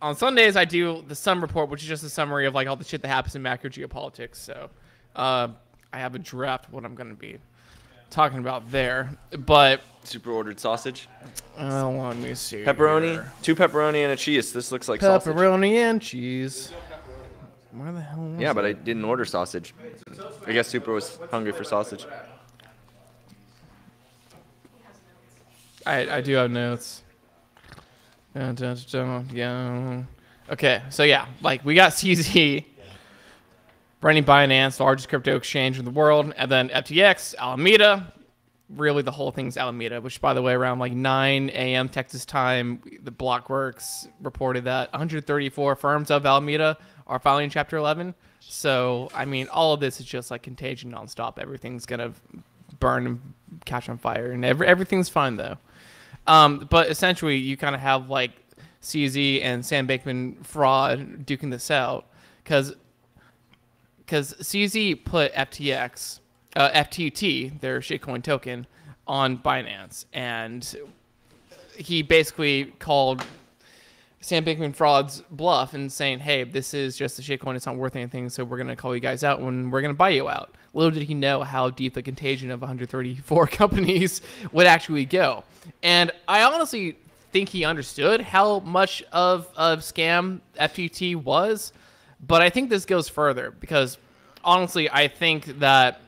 [0.01, 2.77] on Sundays I do the Sun Report, which is just a summary of like all
[2.77, 4.37] the shit that happens in macro geopolitics.
[4.37, 4.71] So
[5.14, 5.49] uh,
[5.92, 7.38] I have a draft of what I'm going to be
[8.11, 9.11] talking about there.
[9.38, 11.09] But Super ordered sausage,
[11.59, 12.64] uh, let me see.
[12.64, 13.33] pepperoni, here.
[13.42, 14.53] two pepperoni and a cheese.
[14.53, 15.35] This looks like sausage.
[15.35, 16.73] pepperoni and cheese.
[17.73, 18.35] Where the hell?
[18.38, 18.64] Yeah, but?
[18.64, 19.75] I didn't order sausage.
[20.47, 22.07] I guess Super was hungry for sausage.
[25.88, 27.03] I I do have notes.
[29.33, 30.03] Yeah.
[30.51, 32.64] Okay, so yeah, like we got CZ
[34.01, 38.12] running Binance, largest crypto exchange in the world, and then FTX, Alameda.
[38.70, 41.88] Really, the whole thing's Alameda, which, by the way, around like 9 a.m.
[41.88, 48.14] Texas time, the Blockworks reported that 134 firms of Alameda are filing Chapter 11.
[48.40, 51.38] So, I mean, all of this is just like contagion nonstop.
[51.38, 52.12] Everything's gonna
[52.79, 53.20] burn and
[53.64, 55.57] catch on fire, and every, everything's fine though.
[56.29, 58.31] Um, but essentially, you kind of have like
[58.83, 62.07] CZ and Sam Bankman fraud duking this out.
[62.45, 62.75] Because
[63.99, 66.21] because CZ put FTX,
[66.57, 68.67] uh, FTT, their shitcoin token,
[69.07, 70.77] on Binance, and
[71.77, 73.25] he basically called
[74.20, 77.96] Sam Bankman Fraud's bluff and saying, "Hey, this is just a shitcoin; it's not worth
[77.96, 78.28] anything.
[78.28, 81.04] So we're gonna call you guys out when we're gonna buy you out." Little did
[81.04, 84.20] he know how deep the contagion of 134 companies
[84.52, 85.44] would actually go,
[85.83, 86.98] and I honestly
[87.33, 91.72] think he understood how much of a scam FTT was,
[92.26, 93.98] but I think this goes further because
[94.44, 96.00] honestly, I think that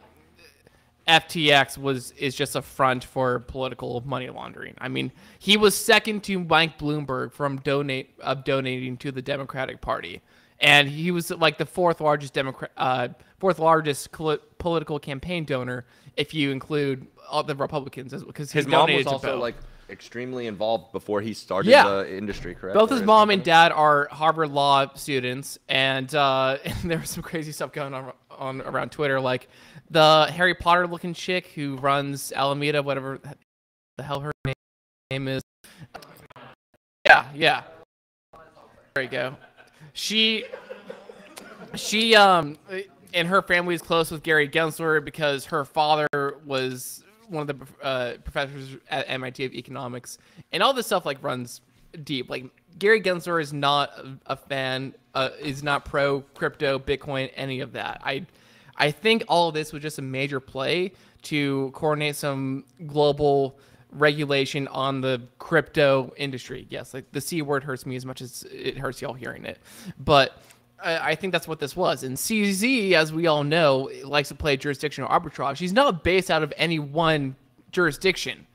[1.10, 4.74] FTX was is just a front for political money laundering.
[4.78, 9.80] I mean, he was second to Mike Bloomberg from donate of donating to the Democratic
[9.80, 10.20] Party,
[10.60, 15.84] and he was like the fourth largest Democrat, uh, fourth largest cl- political campaign donor
[16.16, 19.56] if you include all the Republicans, because His mom was also like
[19.88, 21.82] extremely involved before he started Yeah.
[21.88, 22.74] the industry, correct?
[22.78, 27.22] Both his mom and dad are Harvard Law students, and, uh, and there was some
[27.24, 29.48] crazy stuff going on, on around Twitter, like
[29.90, 33.20] the Harry Potter looking chick who runs Alameda, whatever
[33.98, 34.32] the hell her
[35.10, 35.42] name, is.
[37.04, 37.62] Yeah, yeah.
[38.94, 39.36] There you go.
[39.92, 40.44] She,
[41.74, 42.56] she, um,
[43.12, 46.08] and her family is close with Gary Gensler because her father
[46.44, 50.18] was one of the uh, professors at MIT of economics,
[50.52, 51.60] and all this stuff like runs
[52.04, 52.30] deep.
[52.30, 52.46] Like
[52.78, 57.72] Gary Gensler is not a, a fan, uh, is not pro crypto, Bitcoin, any of
[57.72, 58.00] that.
[58.04, 58.26] I,
[58.80, 63.58] I think all of this was just a major play to coordinate some global
[63.92, 66.66] regulation on the crypto industry.
[66.70, 69.58] Yes, like the C word hurts me as much as it hurts y'all hearing it,
[69.98, 70.38] but
[70.82, 72.04] I, I think that's what this was.
[72.04, 75.58] And CZ, as we all know, likes to play jurisdictional arbitrage.
[75.58, 77.36] He's not based out of any one
[77.72, 78.46] jurisdiction,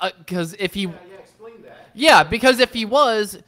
[0.00, 0.90] uh, because if he,
[1.92, 3.38] yeah, because if he was,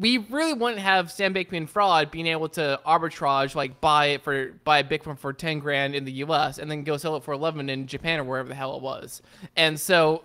[0.00, 4.52] we really wouldn't have Sam Bankman Fraud being able to arbitrage, like buy it for
[4.64, 6.58] buy Bitcoin for ten grand in the U.S.
[6.58, 9.20] and then go sell it for eleven in Japan or wherever the hell it was.
[9.56, 10.24] And so,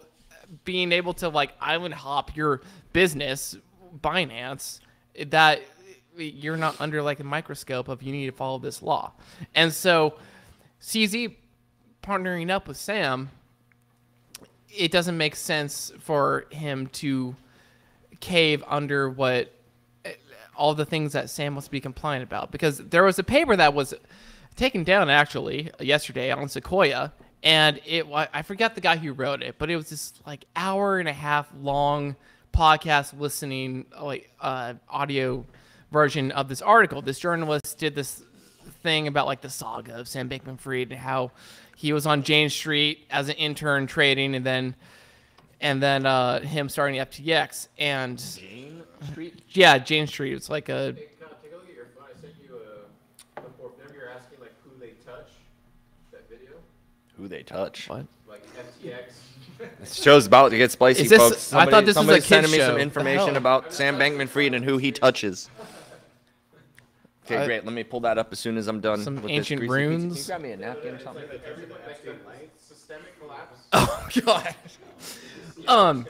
[0.63, 2.61] being able to like island hop your
[2.93, 3.57] business,
[3.99, 4.79] Binance,
[5.27, 5.61] that
[6.17, 9.11] you're not under like a microscope of you need to follow this law.
[9.55, 10.15] And so,
[10.81, 11.35] CZ
[12.01, 13.29] partnering up with Sam,
[14.69, 17.35] it doesn't make sense for him to
[18.21, 19.51] cave under what
[20.57, 22.51] all the things that Sam must be compliant about.
[22.51, 23.93] Because there was a paper that was
[24.55, 27.11] taken down actually yesterday on Sequoia
[27.43, 30.97] and it I forget the guy who wrote it but it was this like hour
[30.97, 32.15] and a half long
[32.53, 35.45] podcast listening like uh, audio
[35.91, 37.01] version of this article.
[37.01, 38.23] This journalist did this
[38.81, 41.31] thing about like the saga of Sam Bankman-Fried and how
[41.75, 44.75] he was on Jane Street as an intern trading and then
[45.65, 49.41] and then uh, him starting FTX and Jane Street.
[49.49, 50.33] yeah, Jane Street.
[50.33, 52.05] It's like a Hey, can I take a look at your phone?
[52.15, 52.55] I sent you
[53.37, 53.71] a before.
[53.75, 55.27] Whenever you're asking like who they touch,
[56.11, 56.51] that video,
[57.17, 57.89] Who they touch?
[57.89, 58.05] what?
[58.29, 59.13] like FTX.
[59.79, 61.53] This show's about to get spicy, Is this- folks.
[61.53, 64.63] I thought this was a somebody's kid's sending me some information about Sam Bankman-Fried and
[64.65, 65.49] who he touches.
[67.25, 67.65] Okay, I- great.
[67.65, 69.01] Let me pull that up as soon as I'm done.
[69.03, 70.07] Some with ancient this greasy pizza.
[70.07, 70.13] runes.
[70.13, 71.23] Can you grab me a napkin or something?
[72.59, 73.59] Systemic collapse.
[73.73, 74.55] Oh god.
[75.67, 76.05] Um,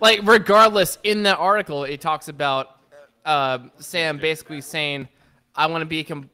[0.00, 2.76] like regardless, in that article, it talks about
[3.24, 5.08] uh, Sam basically saying,
[5.54, 6.28] "I want to be com-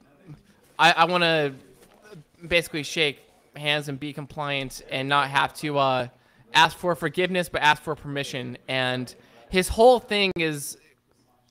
[0.79, 1.55] I, I want to
[2.47, 3.21] basically shake
[3.55, 6.09] hands and be compliant and not have to uh,
[6.55, 9.14] ask for forgiveness, but ask for permission." And
[9.51, 10.79] his whole thing is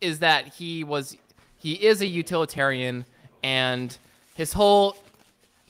[0.02, 1.16] is that he was
[1.62, 3.06] he is a utilitarian
[3.44, 3.98] and
[4.34, 4.98] his whole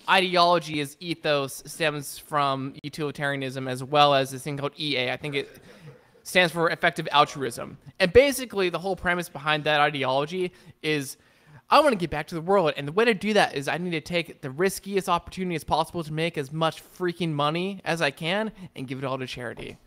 [0.09, 5.11] ideology his ethos stems from utilitarianism as well as this thing called EA.
[5.11, 5.49] I think it
[6.23, 7.77] stands for effective altruism.
[7.99, 11.17] And basically the whole premise behind that ideology is
[11.69, 13.67] I want to get back to the world and the way to do that is
[13.67, 17.81] I need to take the riskiest opportunity as possible to make as much freaking money
[17.83, 19.77] as I can and give it all to charity.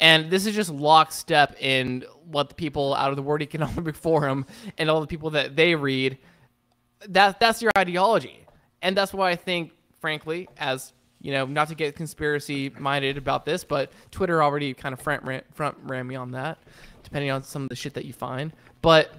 [0.00, 4.46] And this is just lockstep in what the people out of the World Economic Forum
[4.78, 6.18] and all the people that they read,
[7.08, 8.46] that that's your ideology.
[8.82, 13.44] And that's why I think, frankly, as you know, not to get conspiracy minded about
[13.44, 16.58] this, but Twitter already kind of front ran, front ran me on that,
[17.02, 18.52] depending on some of the shit that you find.
[18.80, 19.12] But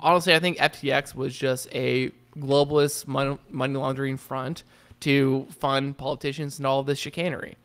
[0.00, 4.64] honestly, I think FTX was just a globalist mon- money laundering front
[5.00, 7.56] to fund politicians and all this chicanery.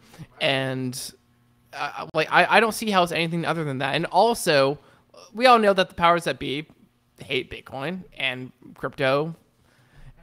[0.42, 1.14] And
[1.74, 3.96] uh, like, I, I don't see how it's anything other than that.
[3.96, 4.80] And also,
[5.34, 6.68] we all know that the powers that be
[7.20, 9.36] hate Bitcoin and crypto,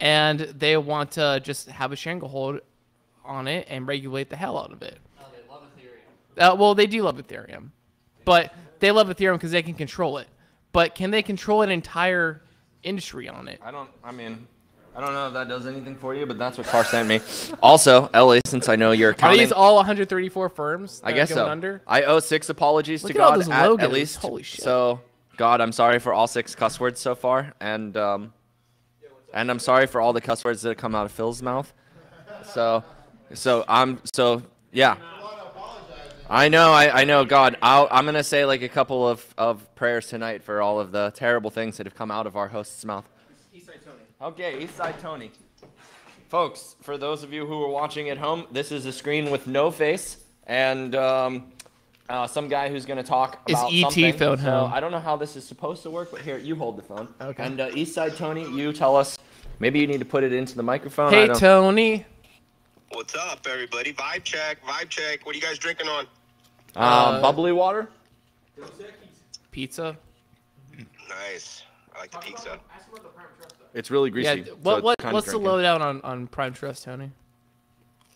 [0.00, 2.60] and they want to just have a stranglehold
[3.24, 4.98] on it and regulate the hell out of it.
[5.32, 5.62] They love
[6.36, 7.70] Uh, well, they do love Ethereum,
[8.24, 10.28] but they love Ethereum because they can control it.
[10.72, 12.42] But can they control an entire
[12.82, 13.60] industry on it?
[13.62, 13.90] I don't.
[14.04, 14.46] I mean,
[14.98, 17.20] I don't know if that does anything for you, but that's what Carr sent me.
[17.62, 21.00] Also, Ellie, since I know you're Are these all 134 firms?
[21.04, 21.48] I that are guess going so.
[21.48, 21.82] Under?
[21.86, 24.16] I owe six apologies Look to at all God those at, at least.
[24.16, 24.64] Holy shit.
[24.64, 25.00] So,
[25.36, 28.32] God, I'm sorry for all six cuss words so far, and um,
[29.32, 31.72] and I'm sorry for all the cuss words that come out of Phil's mouth.
[32.52, 32.82] So,
[33.34, 34.96] so I'm so yeah.
[36.28, 37.56] I know, I, I know, God.
[37.62, 41.12] I'll, I'm gonna say like a couple of, of prayers tonight for all of the
[41.14, 43.08] terrible things that have come out of our host's mouth.
[44.20, 45.30] Okay, Eastside Tony.
[46.28, 49.46] Folks, for those of you who are watching at home, this is a screen with
[49.46, 51.52] no face and um,
[52.08, 54.12] uh, some guy who's going to talk Is about ET something.
[54.18, 54.72] phone so home?
[54.72, 57.08] I don't know how this is supposed to work, but here, you hold the phone.
[57.20, 57.42] Okay.
[57.44, 59.18] And uh, Eastside Tony, you tell us.
[59.60, 61.14] Maybe you need to put it into the microphone.
[61.14, 62.04] I Hey, don't- Tony.
[62.92, 63.92] What's up, everybody?
[63.92, 65.24] Vibe check, vibe check.
[65.26, 66.06] What are you guys drinking on?
[66.76, 67.88] Um, Uh, bubbly water.
[69.50, 69.96] Pizza.
[71.08, 71.62] Nice.
[71.94, 72.58] I like the pizza.
[73.74, 74.44] It's really greasy.
[74.44, 77.10] so What, it's what, kinda what's the lowdown on, on Prime Trust, Tony?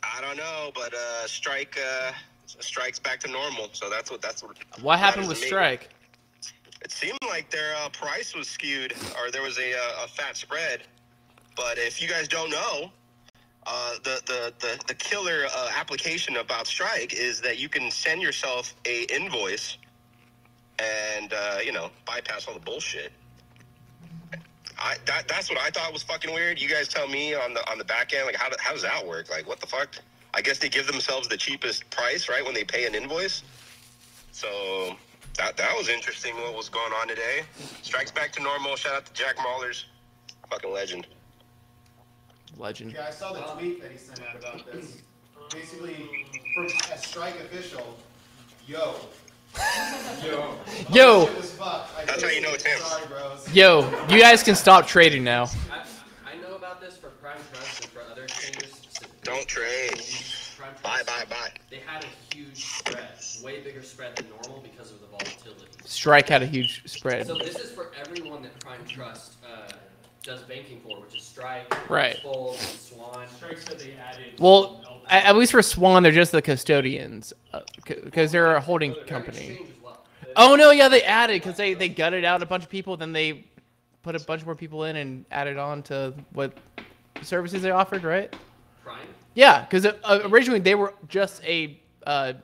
[0.03, 2.13] I don't know, but uh, strike uh,
[2.47, 3.69] strikes back to normal.
[3.73, 4.57] So that's what that's what.
[4.81, 5.39] What happened with.
[5.39, 5.91] Strike?
[6.85, 10.37] It seemed like their uh, price was skewed, or there was a, uh, a fat
[10.37, 10.83] spread.
[11.55, 12.91] But if you guys don't know,
[13.67, 18.21] uh, the, the, the, the killer uh, application about Strike is that you can send
[18.21, 19.79] yourself a invoice
[20.81, 23.13] and, uh, you know, bypass all the bullshit.
[24.79, 26.61] I, that, that's what I thought was fucking weird.
[26.61, 29.07] You guys tell me on the on the back end, like how, how does that
[29.07, 29.31] work?
[29.31, 29.97] Like what the fuck?
[30.35, 33.43] I guess they give themselves the cheapest price, right, when they pay an invoice.
[34.33, 34.97] So
[35.37, 36.35] that that was interesting.
[36.37, 37.43] What was going on today?
[37.83, 38.77] Strikes back to normal.
[38.77, 39.85] Shout out to Jack Mallers,
[40.51, 41.07] fucking legend.
[42.59, 42.93] Legend.
[42.93, 45.03] Yeah, I saw the tweet that he sent out about this.
[45.51, 46.09] Basically,
[46.55, 47.99] from a strike official,
[48.67, 48.95] yo.
[50.25, 50.59] Yo.
[50.91, 51.27] Yo.
[51.27, 51.99] Shit was fucked.
[51.99, 52.79] I That's how you know it's him.
[52.79, 53.53] Sorry, bros.
[53.53, 55.45] Yo, you guys can stop trading now.
[55.71, 55.85] I,
[56.33, 58.81] I know about this for Prime Trust and for other exchanges.
[59.23, 59.93] Don't trade.
[60.57, 61.51] Prime Trust, Bye bye bye.
[61.71, 63.09] They had a huge spread,
[63.45, 65.67] way bigger spread than normal because of the volatility.
[65.85, 67.27] Strike had a huge spread.
[67.27, 69.73] So this is for everyone that Prime Trust uh,
[70.23, 72.17] does banking for, which is Strike, Right.
[72.23, 73.27] Fold, and Swan.
[73.37, 74.39] Strike said they added.
[74.39, 77.33] Well, at, at least for Swan, they're just the custodians
[77.87, 79.67] because they're a holding Their company.
[79.83, 80.05] well.
[80.37, 83.13] Oh no, yeah, they added because they they gutted out a bunch of people, then
[83.13, 83.45] they
[84.03, 86.53] put a bunch more people in and added on to what
[87.23, 88.35] services they offered, right?
[88.85, 88.99] Prime?
[89.35, 92.35] Yeah, because uh, originally they were just a uh,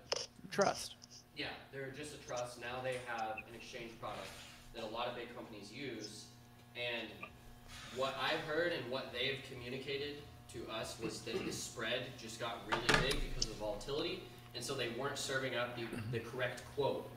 [0.51, 0.95] trust.
[1.37, 2.61] Yeah, they're just a trust.
[2.61, 4.27] Now they have an exchange product
[4.75, 6.25] that a lot of big companies use.
[6.77, 7.09] And
[7.99, 10.17] what I've heard and what they've communicated
[10.53, 14.23] to us was that the spread just got really big because of the volatility.
[14.55, 15.83] And so they weren't serving up the,
[16.13, 17.09] the correct quote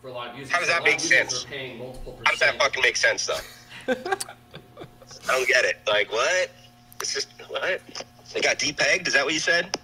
[0.00, 0.52] for a lot of users.
[0.52, 1.44] How does that make sense?
[1.44, 3.40] Paying multiple How does that fucking make sense though?
[3.88, 3.94] I
[5.26, 5.78] don't get it.
[5.86, 6.50] Like what?
[7.00, 7.80] It's just what?
[8.32, 9.06] They got depegged?
[9.06, 9.76] Is that what you said?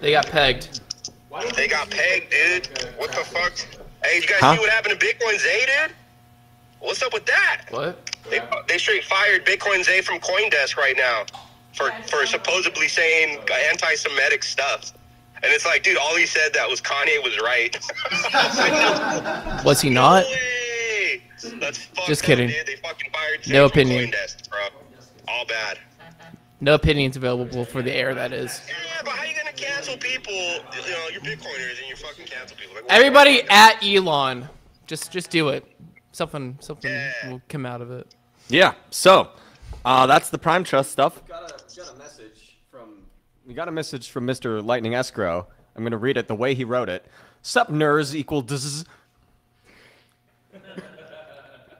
[0.00, 0.80] They got pegged.
[1.54, 2.66] They got pegged, dude.
[2.96, 3.52] What the fuck?
[4.04, 4.54] Hey, you guys Huh?
[4.54, 5.94] see what happened to Bitcoin Zay, dude?
[6.80, 7.66] What's up with that?
[7.70, 8.10] What?
[8.30, 11.24] They, they straight fired Bitcoin Zay from CoinDesk right now
[11.74, 13.38] for for supposedly saying
[13.70, 14.92] anti-Semitic stuff.
[15.42, 17.74] And it's like, dude, all he said that was Kanye was right.
[19.64, 20.24] Was he not?
[21.54, 21.70] No.
[22.06, 22.48] Just kidding.
[22.48, 22.66] dude.
[22.66, 24.10] They fucking fired Zay No from opinion.
[24.10, 24.58] CoinDesk, bro.
[25.28, 25.78] All bad.
[26.60, 28.14] No opinions available for the air.
[28.14, 28.60] That is.
[28.68, 30.34] Yeah, but how you gonna cancel people?
[30.34, 32.74] You know, you're Bitcoiners and you fucking cancel people.
[32.74, 34.46] Like, Everybody at Elon,
[34.86, 35.64] just just do it.
[36.12, 37.30] Something something Yeah.
[37.30, 38.14] will come out of it.
[38.48, 38.74] Yeah.
[38.90, 39.30] So,
[39.84, 41.24] uh, that's the Prime Trust stuff.
[41.26, 43.02] Got a, got a message from
[43.46, 44.64] We got a message from Mr.
[44.64, 45.46] Lightning Escrow.
[45.76, 47.06] I'm gonna read it the way he wrote it.
[47.42, 48.84] Sup ners equal dz.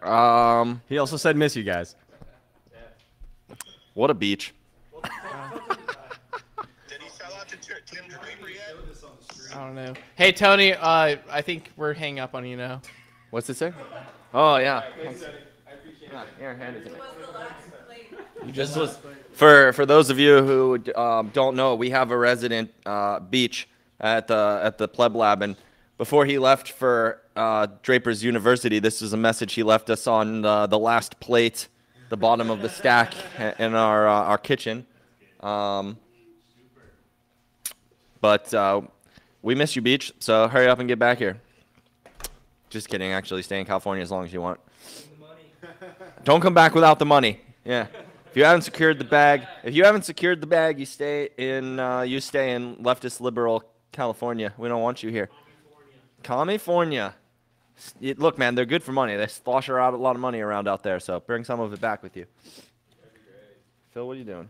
[0.02, 1.94] Um, He also said miss you guys.
[3.92, 4.54] what a beach.
[6.88, 8.76] Did he sell out to Tim Tim Draper yet?
[9.54, 9.92] I don't know.
[10.16, 12.80] Hey Tony, uh, I think we're hanging up on you now.
[13.30, 13.72] What's it say?
[14.32, 14.84] Oh yeah.
[16.12, 16.96] Ah, here, hand it to me.
[18.46, 18.98] You just was
[19.32, 21.74] for for those of you who um, don't know.
[21.74, 23.68] We have a resident uh, beach
[24.00, 25.56] at the at the Pleb Lab, and
[25.98, 30.44] before he left for uh, Draper's University, this is a message he left us on
[30.44, 31.68] uh, the last plate,
[32.08, 33.14] the bottom of the stack
[33.58, 34.86] in our uh, our kitchen.
[35.40, 35.98] Um,
[38.20, 38.82] but uh,
[39.42, 40.12] we miss you, beach.
[40.20, 41.40] So hurry up and get back here.
[42.70, 43.12] Just kidding.
[43.12, 44.60] Actually, stay in California as long as you want.
[46.24, 47.40] Don't come back without the money.
[47.64, 47.86] Yeah.
[48.30, 51.80] If you haven't secured the bag, if you haven't secured the bag, you stay in
[51.80, 54.54] uh, you stay in leftist liberal California.
[54.56, 55.28] We don't want you here.
[56.22, 57.16] California.
[58.00, 59.16] Look, man, they're good for money.
[59.16, 61.80] They slosh out a lot of money around out there, so bring some of it
[61.80, 62.26] back with you.
[63.92, 64.48] Phil, what are you doing?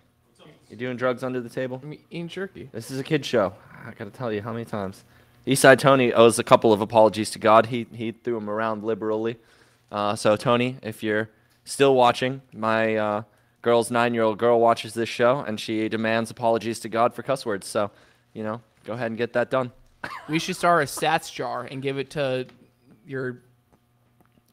[0.68, 1.80] You doing drugs under the table?
[1.82, 2.68] I'm eating jerky.
[2.72, 3.54] This is a kid show.
[3.86, 5.04] I gotta tell you how many times.
[5.46, 7.66] Eastside Tony owes a couple of apologies to God.
[7.66, 9.36] He he threw him around liberally.
[9.90, 11.30] Uh, so Tony, if you're
[11.64, 13.22] still watching, my uh,
[13.62, 17.66] girl's nine-year-old girl watches this show and she demands apologies to God for cuss words.
[17.66, 17.90] So,
[18.32, 19.72] you know, go ahead and get that done.
[20.28, 22.46] We should start a stats jar and give it to
[23.06, 23.42] your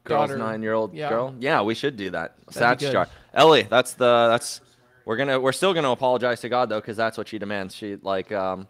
[0.04, 0.38] Girl's daughter.
[0.38, 1.08] nine-year-old Yeah.
[1.10, 1.34] girl.
[1.38, 2.34] Yeah, we should do that.
[2.54, 2.92] That'd good.
[2.92, 3.08] jar.
[3.32, 4.60] Ellie, that's the that's
[5.04, 7.74] we're gonna we're still gonna apologize to God though because that's what she demands.
[7.76, 8.66] She like um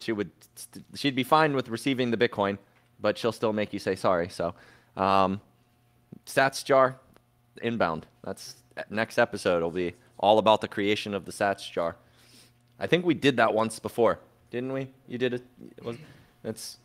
[0.00, 2.58] she would st- she'd be fine with receiving the Bitcoin,
[3.00, 4.28] but she'll still make you say sorry.
[4.28, 4.54] So,
[4.96, 5.40] um,
[6.26, 6.96] Sats jar
[7.62, 8.06] inbound.
[8.22, 8.56] That's
[8.90, 9.62] next episode.
[9.62, 11.96] will be all about the creation of the Sats jar.
[12.78, 14.18] I think we did that once before,
[14.50, 14.88] didn't we?
[15.08, 15.42] You did it.
[15.76, 15.96] it was
[16.44, 16.78] it's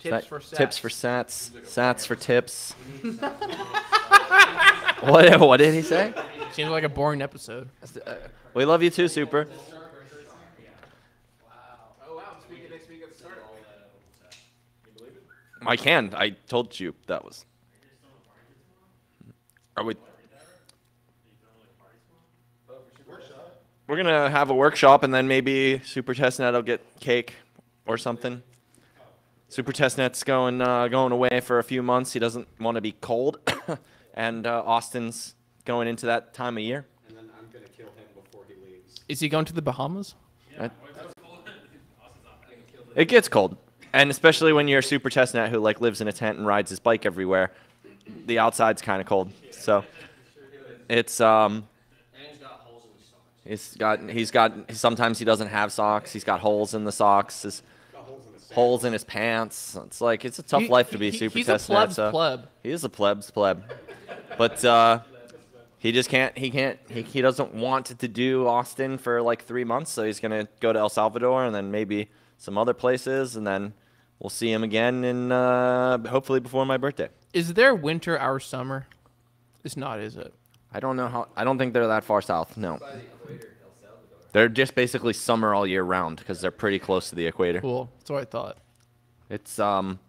[0.00, 0.80] Tips Sat- for tips sats.
[0.80, 1.50] for sats.
[1.62, 2.74] Sats for tips.
[5.00, 6.12] what what did he say?
[6.52, 7.68] Seems like a boring episode.
[8.06, 8.14] Uh,
[8.54, 9.48] We love you too, Super.
[12.06, 13.42] Oh wow, speaking next week at the start.
[15.66, 16.14] I can.
[16.16, 17.44] I told you that was.
[19.76, 19.94] Are we?
[23.86, 27.34] we're gonna have a workshop, and then maybe Super Testnet will get cake
[27.86, 28.42] or something.
[29.48, 32.12] Super Testnet's going uh, going away for a few months.
[32.12, 33.38] He doesn't want to be cold,
[34.14, 35.34] and uh, Austin's
[35.64, 36.86] going into that time of year.
[37.08, 39.00] And then I'm gonna kill him before he leaves.
[39.08, 40.14] Is he going to the Bahamas?
[40.58, 40.70] I-
[42.96, 43.56] It gets cold,
[43.94, 46.68] and especially when you're a Super Testnet who like lives in a tent and rides
[46.70, 47.52] his bike everywhere,
[48.26, 49.32] the outside's kind of cold.
[49.52, 49.84] So
[50.88, 51.66] it's um.
[53.46, 56.12] He's got he's got sometimes he doesn't have socks.
[56.12, 57.42] He's got holes in the socks.
[57.42, 57.62] His,
[58.52, 59.76] holes in his pants.
[59.86, 61.66] It's like it's a tough He- life to be he- Super he's a Testnet.
[61.66, 62.48] pleb's so pleb.
[62.62, 63.64] He is a pleb's pleb,
[64.38, 65.00] but uh,
[65.78, 66.36] he just can't.
[66.38, 66.78] He can't.
[66.88, 69.90] He, he doesn't want to do Austin for like three months.
[69.90, 73.74] So he's gonna go to El Salvador and then maybe some other places, and then
[74.24, 77.10] we'll see him again in uh, hopefully before my birthday.
[77.34, 78.86] Is there winter our summer?
[79.62, 80.32] It's not, is it?
[80.72, 81.28] I don't know how.
[81.36, 82.56] I don't think they're that far south.
[82.56, 82.80] No.
[84.32, 87.60] They're just basically summer all year round because they're pretty close to the equator.
[87.60, 87.88] Cool.
[87.98, 88.58] That's what I thought.
[89.28, 90.00] It's um,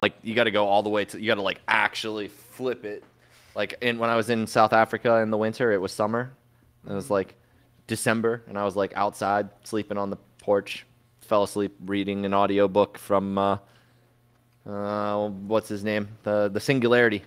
[0.00, 1.20] like you got to go all the way to.
[1.20, 3.04] You got to like actually flip it.
[3.54, 6.32] Like in when I was in South Africa in the winter, it was summer.
[6.88, 7.34] It was like
[7.88, 10.86] December, and I was like outside sleeping on the porch.
[11.28, 13.58] Fell asleep reading an audiobook from uh,
[14.66, 16.08] uh, what's his name?
[16.22, 17.22] The the Singularity.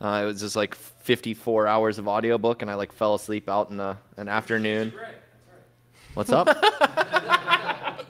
[0.00, 3.70] Uh, it was just like 54 hours of audiobook, and I like fell asleep out
[3.70, 4.94] in a, an afternoon.
[6.14, 6.48] What's up?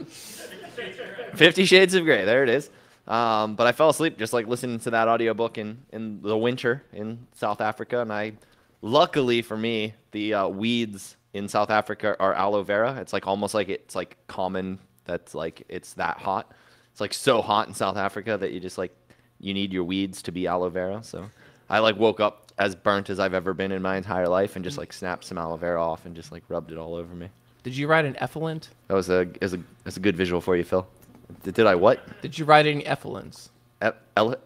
[1.35, 2.25] Fifty Shades of Grey.
[2.25, 2.71] There it is.
[3.09, 6.85] Um, but I fell asleep just like listening to that audiobook in, in the winter
[6.93, 8.03] in South Africa.
[8.03, 8.35] And I,
[8.83, 12.99] luckily for me, the uh, weeds in South Africa are aloe vera.
[13.01, 16.52] It's like almost like it's like common that's like it's that hot.
[16.92, 18.94] It's like so hot in South Africa that you just like
[19.40, 21.02] you need your weeds to be aloe vera.
[21.02, 21.28] So
[21.68, 24.64] I like woke up as burnt as I've ever been in my entire life and
[24.64, 27.28] just like snapped some aloe vera off and just like rubbed it all over me.
[27.64, 28.68] Did you ride an effluent?
[28.86, 30.86] That was a is a that's a good visual for you, Phil.
[31.42, 32.00] Did, did I what?
[32.22, 33.48] Did you ride any effluents?
[33.84, 34.36] E- ele-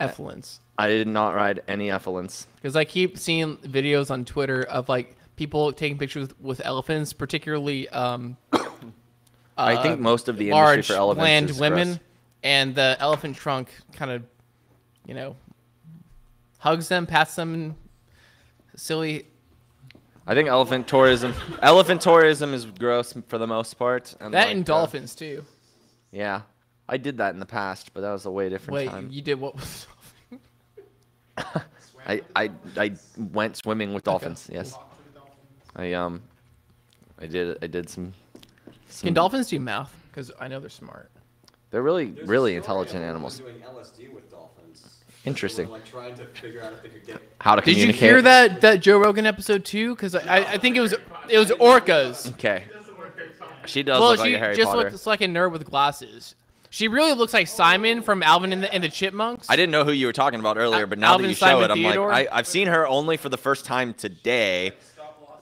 [0.00, 0.58] Effluents.
[0.78, 2.46] I did not ride any effluents.
[2.56, 7.88] Because I keep seeing videos on Twitter of like people taking pictures with elephants, particularly
[7.90, 8.36] um,
[9.64, 12.00] I think uh, most of the industry large for elephants land women, gross.
[12.42, 14.22] and the elephant trunk kind of,
[15.06, 15.36] you know,
[16.58, 17.76] hugs them, pats them,
[18.76, 19.26] silly.
[20.26, 24.14] I think elephant tourism, elephant tourism is gross for the most part.
[24.20, 25.44] And that like, and uh, dolphins too.
[26.12, 26.42] yeah,
[26.88, 29.08] I did that in the past, but that was a way different Wait, time.
[29.10, 29.56] you did what?
[29.56, 29.86] was-
[32.06, 34.48] I, I I went swimming with dolphins.
[34.52, 34.76] Yes.
[35.74, 36.22] I um,
[37.18, 38.12] I did I did some.
[38.92, 39.94] Some Can dolphins do math?
[40.10, 41.10] Because I know they're smart.
[41.70, 43.38] They're really There's really intelligent animals.
[43.38, 44.98] Doing LSD with dolphins.
[45.24, 45.66] Interesting.
[45.66, 47.22] They were, like trying to figure out if they could get.
[47.40, 49.94] How to Did you hear that that Joe Rogan episode too?
[49.94, 50.92] Because I, I I think it was
[51.28, 52.30] it was orcas.
[52.34, 52.64] Okay.
[53.66, 54.90] She does well, look like she a Harry just Potter.
[54.90, 56.34] looks like a nerd with glasses.
[56.70, 59.46] She really looks like Simon from Alvin and the, and the Chipmunks.
[59.50, 61.46] I didn't know who you were talking about earlier, but now Alvin that you show
[61.46, 62.08] Simon it, I'm Theodore?
[62.08, 64.72] like, I, I've seen her only for the first time today.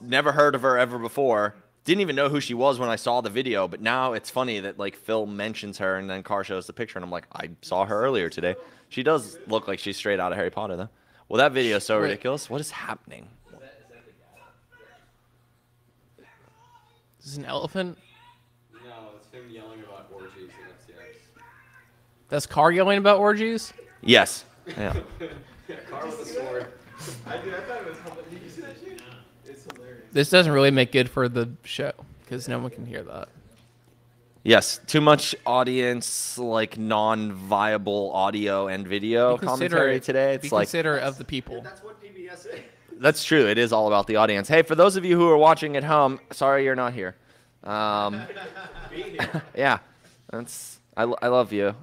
[0.01, 1.55] Never heard of her ever before.
[1.83, 4.59] Didn't even know who she was when I saw the video, but now it's funny
[4.59, 7.49] that like Phil mentions her and then Car shows the picture, and I'm like, I
[7.63, 8.55] saw her earlier today.
[8.89, 10.89] She does look like she's straight out of Harry Potter, though.
[11.27, 12.03] Well, that video is so Wait.
[12.03, 12.49] ridiculous.
[12.49, 13.27] What is happening?
[17.19, 17.97] Is this an elephant?
[18.83, 21.15] No, it's him yelling about orgies and FTX.
[22.29, 23.73] That's Car yelling about orgies.
[24.01, 24.45] Yes.
[24.77, 24.93] Yeah.
[25.67, 26.67] Yeah, car with a sword.
[27.27, 27.53] I did.
[27.53, 27.97] I thought it was.
[28.29, 29.01] Did you see that shit?
[29.45, 30.03] It's hilarious.
[30.11, 31.91] This doesn't really make good for the show
[32.23, 33.29] because no one can hear that.
[34.43, 34.79] Yes.
[34.87, 40.37] Too much audience, like non-viable audio and video considerate- commentary today.
[40.37, 41.61] Be It's like considerate of the people.
[41.61, 42.59] That's what PBS is.
[42.99, 43.47] That's true.
[43.47, 44.47] It is all about the audience.
[44.47, 47.15] Hey, for those of you who are watching at home, sorry you're not here.
[47.63, 48.21] Um,
[49.55, 49.79] yeah,
[50.31, 51.75] that's I, I love you.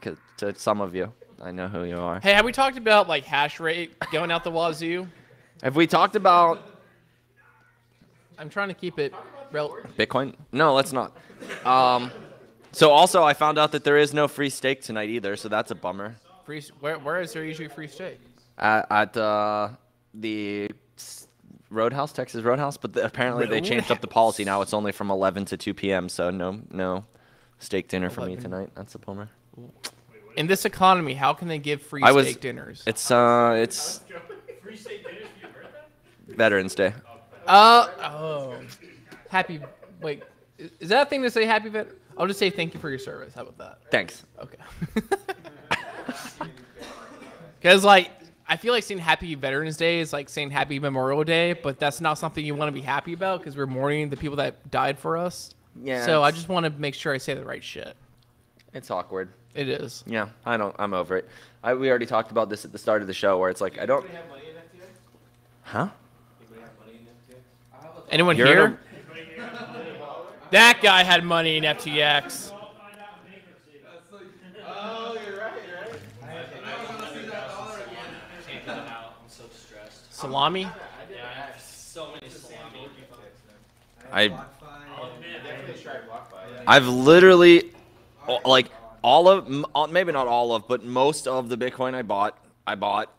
[0.00, 1.12] 'Cause To some of you,
[1.42, 2.20] I know who you are.
[2.20, 5.06] Hey, have we talked about like hash rate going out the wazoo?
[5.62, 6.62] Have we talked about
[8.38, 9.14] I'm trying to keep it
[9.52, 10.34] rel- Bitcoin?
[10.52, 11.16] No, let's not.
[11.64, 12.10] Um,
[12.72, 15.70] so also, I found out that there is no free steak tonight either, so that's
[15.70, 16.16] a bummer.
[16.44, 16.62] free.
[16.80, 18.20] Where, where is there usually free steak?
[18.58, 19.70] At, at uh,
[20.14, 20.70] the
[21.70, 24.60] Roadhouse, Texas Roadhouse, but the, apparently they changed up the policy now.
[24.62, 26.08] It's only from 11 to 2 p.m.
[26.08, 27.04] So no, no
[27.58, 28.70] steak dinner for me tonight.
[28.74, 29.28] That's a bummer.
[30.36, 32.82] In this economy, how can they give free I was- steak dinners?
[32.86, 34.00] It's uh, it's
[36.28, 36.92] Veterans Day.
[37.46, 38.54] Uh oh.
[39.30, 39.60] Happy.
[40.02, 40.22] Wait,
[40.58, 41.44] is that a thing to say?
[41.44, 41.88] Happy vet?
[42.18, 43.34] I'll just say thank you for your service.
[43.34, 43.78] How about that?
[43.90, 44.24] Thanks.
[44.40, 44.58] Okay.
[47.58, 48.10] Because like
[48.46, 52.00] I feel like saying Happy Veterans Day is like saying Happy Memorial Day, but that's
[52.00, 55.00] not something you want to be happy about because we're mourning the people that died
[55.00, 55.52] for us.
[55.82, 57.96] Yeah, So I just want to make sure I say the right shit.
[58.72, 59.30] It's awkward.
[59.56, 60.04] It is.
[60.06, 60.76] Yeah, I don't.
[60.78, 61.28] I'm over it.
[61.64, 63.78] I, we already talked about this at the start of the show, where it's like
[63.80, 64.06] I don't.
[65.62, 65.88] Huh?
[68.10, 68.78] Anyone You're in here?
[70.50, 72.52] That guy had money in FTX.
[74.64, 76.00] Oh, you're right, you're right.
[80.10, 80.60] Salami?
[80.60, 80.70] Yeah,
[81.24, 82.88] I have so many salami.
[84.12, 86.62] I Definitely try BlockFi.
[86.66, 87.72] I've literally,
[88.44, 88.70] like,
[89.06, 92.36] all of, uh, maybe not all of, but most of the Bitcoin I bought,
[92.66, 93.12] I bought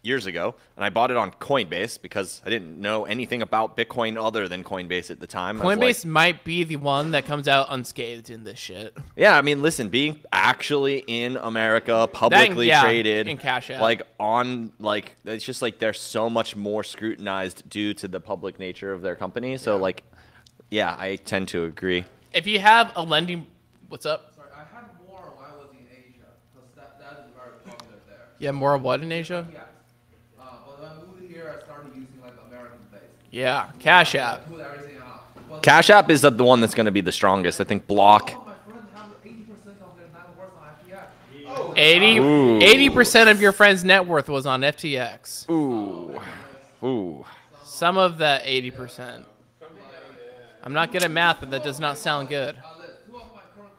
[0.00, 4.22] years ago, and I bought it on Coinbase because I didn't know anything about Bitcoin
[4.22, 5.58] other than Coinbase at the time.
[5.58, 8.96] Was like- Coinbase might be the one that comes out unscathed in this shit.
[9.16, 13.80] yeah, I mean, listen, being actually in America, publicly yeah, traded, in Cash App.
[13.80, 18.60] like on, like it's just like they're so much more scrutinized due to the public
[18.60, 19.56] nature of their company.
[19.56, 20.04] So, like,
[20.70, 22.04] yeah, I tend to agree.
[22.32, 23.46] If you have a lending,
[23.88, 24.32] what's up?
[24.36, 27.98] Sorry, I had more when I was in Asia, because that, that is very popular
[28.08, 28.26] there.
[28.44, 29.46] Yeah, more of what in Asia?
[29.50, 29.60] Yeah.
[30.38, 30.42] Uh,
[30.76, 33.04] when I moved here, I started using like American based.
[33.30, 34.46] Yeah, Cash App.
[34.46, 35.24] Put everything out.
[35.48, 37.58] But Cash App is the the one that's going to be the strongest.
[37.58, 38.32] I think Block.
[38.34, 39.38] all my friends have 80%
[39.80, 41.78] of their net worth on FTX.
[41.78, 42.60] 80 Ooh.
[42.60, 45.48] 80% of your friend's net worth was on FTX.
[45.50, 46.20] Ooh.
[46.86, 47.24] Ooh.
[47.64, 49.24] Some of that 80%.
[50.62, 52.56] I'm not good at math, but that does not sound good.
[52.62, 53.72] Uh, li- two of my current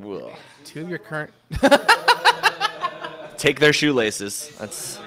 [0.00, 0.30] colleagues.
[0.30, 0.38] Ugh.
[0.64, 1.32] Two of your current.
[3.42, 4.52] Take their shoelaces.
[4.56, 5.00] That's.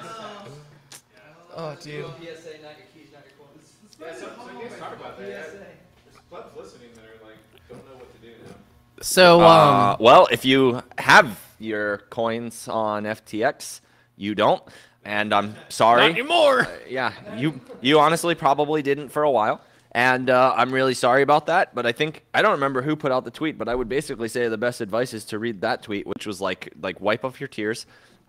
[1.56, 2.04] Oh, dude.
[2.06, 3.72] PSA, not your keys, not your coins.
[3.98, 5.30] Yeah, so, so you guys talk about that.
[5.30, 5.36] Yeah.
[5.42, 7.38] There's plebs listening that are like,
[7.70, 8.56] don't know what to do now.
[9.02, 13.80] So, Uh, um, well, if you have your coins on FTX,
[14.18, 14.62] you don't,
[15.06, 16.02] and I'm sorry.
[16.02, 16.68] not anymore.
[16.90, 19.62] yeah, you you honestly probably didn't for a while,
[19.94, 21.74] and uh, I'm really sorry about that.
[21.74, 24.28] But I think I don't remember who put out the tweet, but I would basically
[24.28, 27.40] say the best advice is to read that tweet, which was like like wipe off
[27.40, 27.86] your tears.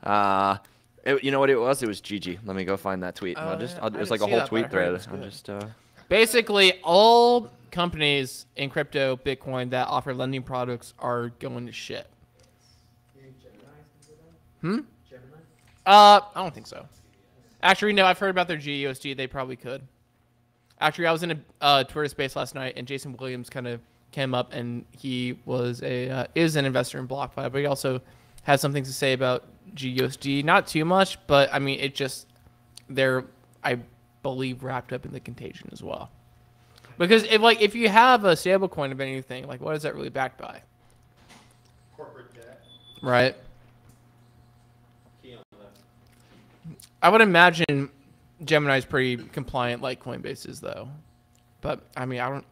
[0.06, 0.58] Uh,
[1.04, 1.82] it- you know what it was?
[1.82, 2.38] It was Gigi.
[2.44, 3.36] Let me go find that tweet.
[3.38, 3.84] Oh, I'll just yeah.
[3.84, 5.00] I'll, I it was like a whole that, tweet thread.
[5.10, 5.66] I'll just uh,
[6.08, 12.06] Basically, all companies in crypto, Bitcoin that offer lending products are going to shit.
[14.60, 14.80] Hmm?
[15.84, 16.86] Uh, I don't think so.
[17.62, 19.16] Actually, no, I've heard about their GUSD.
[19.16, 19.82] They probably could.
[20.80, 23.80] Actually, I was in a uh, Twitter space last night, and Jason Williams kind of
[24.10, 28.00] came up, and he was a uh, is an investor in BlockFi, but he also
[28.42, 29.44] has some things to say about
[29.76, 30.44] GUSD.
[30.44, 32.26] Not too much, but I mean, it just
[32.88, 33.24] they're
[33.62, 33.78] I
[34.22, 36.10] believe wrapped up in the contagion as well.
[36.98, 40.08] Because if like if you have a stablecoin of anything, like what is that really
[40.08, 40.62] backed by?
[41.96, 42.62] Corporate debt.
[43.02, 43.36] Right.
[47.02, 47.90] I would imagine
[48.44, 50.88] Gemini's pretty compliant like Coinbase is though.
[51.60, 52.46] But I mean I don't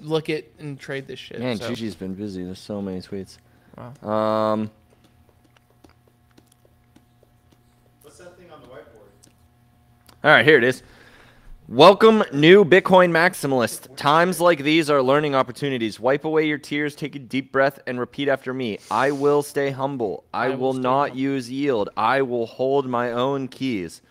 [0.00, 1.40] look at and trade this shit.
[1.40, 2.44] Man, so- Gigi's been busy.
[2.44, 3.38] There's so many tweets.
[3.76, 4.08] Wow.
[4.08, 4.70] Um,
[8.02, 9.10] What's that thing on the whiteboard?
[10.26, 10.82] All right, here it is.
[11.68, 13.94] Welcome, new Bitcoin maximalist.
[13.94, 16.00] Times like these are learning opportunities.
[16.00, 18.80] Wipe away your tears, take a deep breath, and repeat after me.
[18.90, 20.24] I will stay humble.
[20.34, 21.90] I, will, not use yield.
[21.96, 24.02] I will hold my own keys.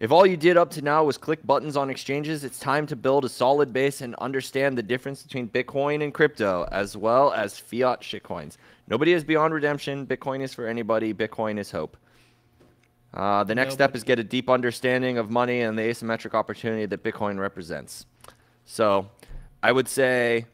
[0.00, 2.96] If all you did up to now was click buttons on exchanges, it's time to
[2.96, 7.58] build a solid base and understand the difference between Bitcoin and crypto, as well as
[7.58, 8.56] fiat shitcoins.
[8.88, 10.06] Nobody is beyond redemption.
[10.06, 11.12] Bitcoin is for anybody.
[11.12, 11.98] Bitcoin is hope.
[13.14, 16.84] Uh, the next step is get a deep understanding of money and the asymmetric opportunity
[16.84, 18.06] that Bitcoin represents.
[18.64, 19.08] So,
[19.62, 20.46] I would say,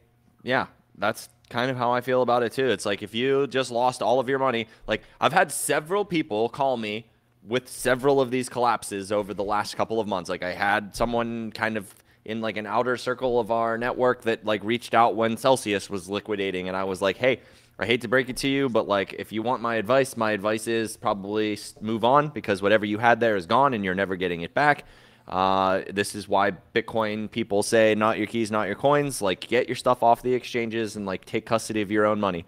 [0.43, 2.67] yeah, that's kind of how I feel about it too.
[2.67, 6.49] It's like if you just lost all of your money, like I've had several people
[6.49, 7.07] call me
[7.43, 10.29] with several of these collapses over the last couple of months.
[10.29, 11.93] Like I had someone kind of
[12.23, 16.07] in like an outer circle of our network that like reached out when Celsius was
[16.07, 17.41] liquidating and I was like, "Hey,
[17.81, 20.33] I hate to break it to you, but like if you want my advice, my
[20.33, 24.15] advice is probably move on because whatever you had there is gone and you're never
[24.15, 24.85] getting it back.
[25.27, 29.19] Uh, this is why Bitcoin people say not your keys, not your coins.
[29.19, 32.45] Like get your stuff off the exchanges and like take custody of your own money.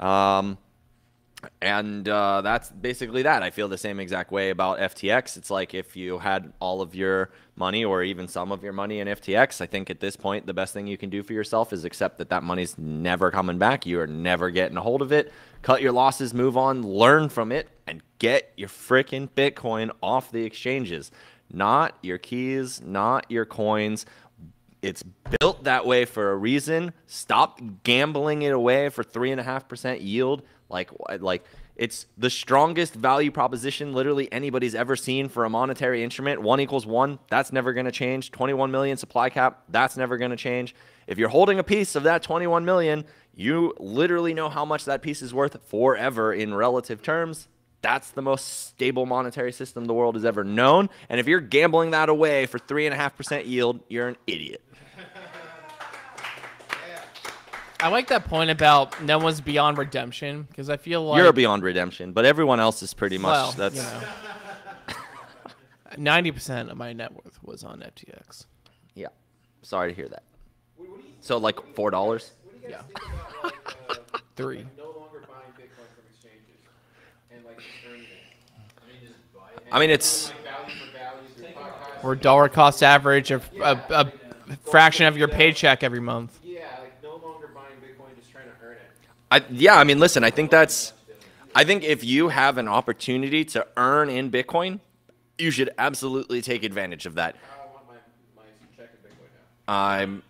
[0.00, 0.58] Um,
[1.60, 3.42] and uh, that's basically that.
[3.42, 5.36] I feel the same exact way about FTX.
[5.36, 9.00] It's like if you had all of your money or even some of your money
[9.00, 11.72] in FTX, I think at this point the best thing you can do for yourself
[11.72, 13.86] is accept that that money's never coming back.
[13.86, 15.32] You are never getting a hold of it.
[15.62, 20.44] Cut your losses, move on, learn from it, and get your freaking Bitcoin off the
[20.44, 21.10] exchanges.
[21.52, 24.06] Not your keys, not your coins.
[24.82, 25.04] It's
[25.38, 26.92] built that way for a reason.
[27.06, 30.42] Stop gambling it away for three and a half percent yield.
[30.68, 31.44] Like, like
[31.76, 36.42] It's the strongest value proposition literally anybody's ever seen for a monetary instrument.
[36.42, 37.20] One equals one.
[37.30, 38.32] That's never going to change.
[38.32, 39.62] 21 million supply cap.
[39.68, 40.74] That's never going to change.
[41.06, 43.04] If you're holding a piece of that 21 million,
[43.34, 47.48] you literally know how much that piece is worth forever in relative terms.
[47.82, 50.88] That's the most stable monetary system the world has ever known.
[51.08, 54.62] And if you're gambling that away for 3.5% yield, you're an idiot.
[57.80, 61.64] I like that point about no one's beyond redemption because I feel like you're beyond
[61.64, 64.02] redemption, but everyone else is pretty much well, that's you know,
[65.98, 68.46] ninety percent of my net worth was on FTX.
[68.94, 69.08] yeah.
[69.62, 70.22] Sorry to hear that.
[71.22, 72.30] So like four dollars.
[72.68, 72.82] Yeah,
[74.36, 74.64] three.
[74.78, 76.60] No longer buying Bitcoin from exchanges
[77.32, 78.08] and like just earning it.
[78.80, 79.61] I mean, just buy it.
[79.72, 80.34] I mean, it's for
[80.92, 82.04] value through podcasts.
[82.04, 84.12] Or dollar cost average, a, a, a
[84.70, 86.38] fraction of your paycheck every month.
[86.44, 88.80] Yeah, like no longer buying Bitcoin, just trying to earn it.
[89.30, 90.92] I yeah, I mean, listen, I think that's
[91.54, 94.80] I think if you have an opportunity to earn in Bitcoin,
[95.38, 97.36] you should absolutely take advantage of that.
[97.36, 97.94] I want my,
[98.36, 98.42] my
[98.76, 99.30] check in Bitcoin
[99.66, 99.72] now.
[99.72, 100.22] I'm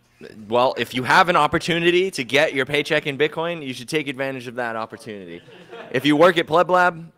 [0.48, 4.06] well, if you have an opportunity to get your paycheck in Bitcoin, you should take
[4.06, 5.42] advantage of that opportunity.
[5.90, 7.10] If you work at Pleb Lab,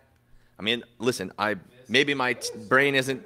[0.58, 1.56] I mean, listen, I
[1.88, 3.24] maybe my t- brain isn't.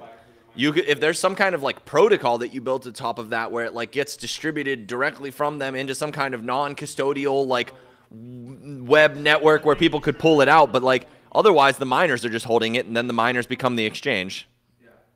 [0.55, 3.31] You could, if there's some kind of like protocol that you built at top of
[3.31, 7.73] that where it like gets distributed directly from them into some kind of non-custodial like
[8.11, 12.45] web network where people could pull it out, but like otherwise the miners are just
[12.45, 14.47] holding it and then the miners become the exchange.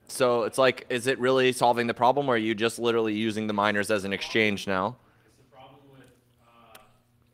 [0.10, 3.46] So it's like, is it really solving the problem, or are you just literally using
[3.48, 4.96] the miners as an exchange now?
[5.28, 6.08] It's the problem with,
[6.48, 6.80] uh,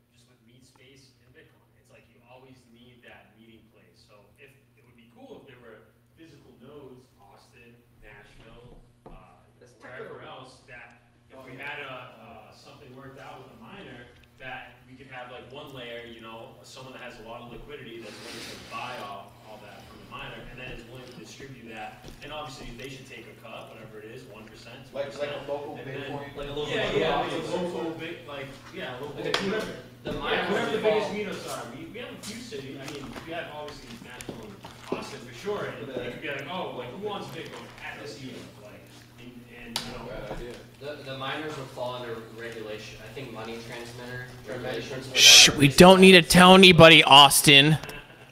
[0.09, 1.69] just with meet space in Bitcoin.
[1.77, 4.01] It's like you always need that meeting place.
[4.09, 5.85] So if, it would be cool if there were
[6.17, 9.37] physical nodes, Austin, Nashville, uh,
[9.77, 10.97] wherever else, that
[11.29, 11.93] if we had a,
[12.25, 14.09] uh, something worked out with a miner,
[14.41, 17.53] that we could have like one layer, you know, someone that has a lot of
[17.53, 21.05] liquidity that's willing to buy all, all that from the miner, and then is willing
[21.05, 22.01] to distribute that.
[22.23, 25.27] And obviously, they should take a cut, whatever it is, one percent, two Like- like
[25.35, 25.43] percent.
[25.47, 27.67] a local and then- Bitcoin- Like a local Yeah, Bitcoin yeah, office like or a
[27.67, 27.99] local something.
[27.99, 29.73] big, like, yeah, local, Like a two- whoever.
[30.03, 32.77] the Yeah, miners whoever the involved- biggest meetups are, we, we have a few cities,
[32.79, 34.55] I mean, we have obviously Nashville and
[34.97, 38.19] Austin for sure, and you could be like, oh, like, who wants Bitcoin at this
[38.19, 38.73] meetup, like,
[39.19, 39.31] and,
[39.65, 40.05] and, you know.
[40.09, 40.53] Bad idea.
[40.79, 42.99] The, the miners would fall under regulation.
[43.03, 45.11] I think money transmitter regulations.
[45.15, 47.77] Shh, we don't need to tell anybody, Austin.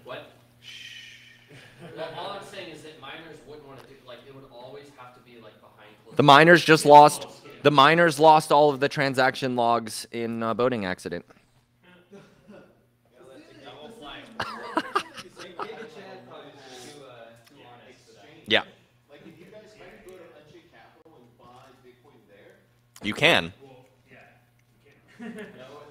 [0.03, 0.32] What?
[1.95, 4.86] Well, all I'm saying is that miners wouldn't want to do like it would always
[4.97, 6.17] have to be like behind closed.
[6.17, 7.28] The miners just lost.
[7.63, 11.26] The miners lost all of the transaction logs in a boating accident.
[18.51, 18.63] Yeah,
[19.09, 22.59] Like if you guys can go to Unchained Capital and buy Bitcoin there,
[23.02, 23.54] you can.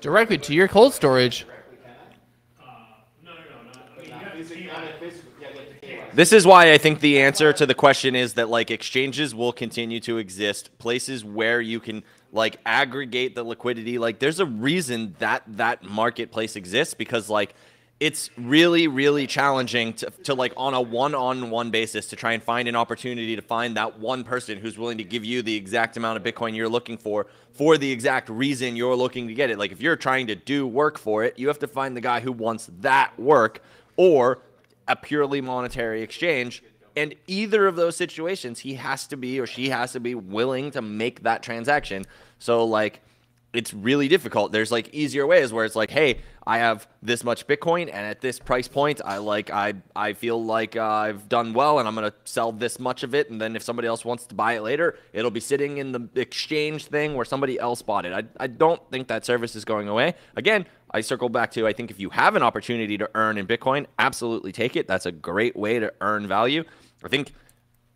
[0.00, 1.46] Directly to your cold storage.
[6.12, 9.52] This is why I think the answer to the question is that like exchanges will
[9.52, 12.02] continue to exist, places where you can
[12.32, 13.98] like aggregate the liquidity.
[13.98, 17.54] Like there's a reason that that marketplace exists because like
[18.00, 22.66] it's really really challenging to, to like on a one-on-one basis to try and find
[22.66, 26.16] an opportunity to find that one person who's willing to give you the exact amount
[26.16, 29.70] of bitcoin you're looking for for the exact reason you're looking to get it like
[29.70, 32.32] if you're trying to do work for it you have to find the guy who
[32.32, 33.62] wants that work
[33.96, 34.38] or
[34.90, 36.62] a purely monetary exchange.
[36.96, 40.72] And either of those situations, he has to be or she has to be willing
[40.72, 42.04] to make that transaction.
[42.38, 43.00] So, like,
[43.52, 44.52] it's really difficult.
[44.52, 48.20] There's like easier ways where it's like, hey, I have this much Bitcoin, and at
[48.20, 51.94] this price point, I like I I feel like uh, I've done well, and I'm
[51.94, 54.62] gonna sell this much of it, and then if somebody else wants to buy it
[54.62, 58.12] later, it'll be sitting in the exchange thing where somebody else bought it.
[58.12, 60.14] I I don't think that service is going away.
[60.36, 63.46] Again, I circle back to I think if you have an opportunity to earn in
[63.46, 64.86] Bitcoin, absolutely take it.
[64.86, 66.64] That's a great way to earn value.
[67.04, 67.32] I think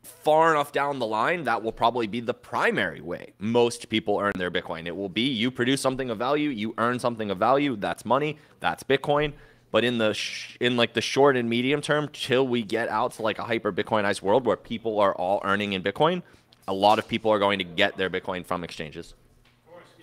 [0.04, 4.32] far enough down the line, that will probably be the primary way most people earn
[4.36, 4.86] their Bitcoin.
[4.86, 7.76] It will be you produce something of value, you earn something of value.
[7.76, 8.38] That's money.
[8.60, 9.32] That's Bitcoin.
[9.70, 13.12] But in the sh- in like the short and medium term, till we get out
[13.14, 16.22] to like a hyper Bitcoinized world where people are all earning in Bitcoin,
[16.68, 19.14] a lot of people are going to get their Bitcoin from exchanges.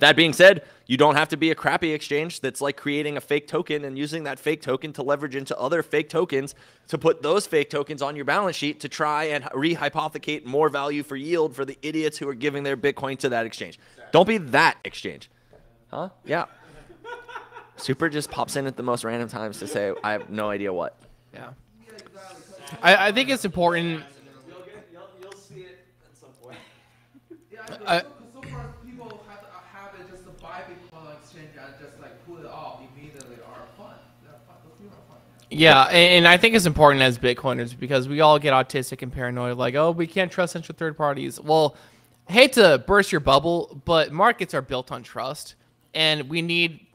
[0.02, 3.22] That being said, you don't have to be a crappy exchange that's like creating a
[3.22, 6.56] fake token and using that fake token to leverage into other fake tokens
[6.88, 11.04] to put those fake tokens on your balance sheet to try and rehypothecate more value
[11.04, 13.78] for yield for the idiots who are giving their Bitcoin to that exchange.
[14.12, 15.30] Don't be that exchange.
[15.92, 16.10] Huh?
[16.26, 16.46] Yeah.
[17.78, 20.74] Super just pops in at the most random times to say, I have no idea
[20.74, 20.98] what.
[21.32, 21.50] Yeah.
[22.82, 24.04] I, I think it's important.
[24.92, 26.58] You'll see it at some point.
[27.52, 31.50] Yeah, I- so, so far people have a habit just to buy Bitcoin on exchange
[31.60, 33.96] and just like pull it off immediately are fun.
[34.24, 34.56] They're fun.
[34.64, 35.20] Those people are fun.
[35.54, 39.58] Yeah, and, I think it's important as Bitcoiners because we all get autistic and paranoid,
[39.58, 41.40] like, oh, we can't trust central third parties.
[41.42, 41.76] Well,
[42.30, 45.56] hate to burst your bubble, but markets are built on trust,
[45.94, 46.86] and we need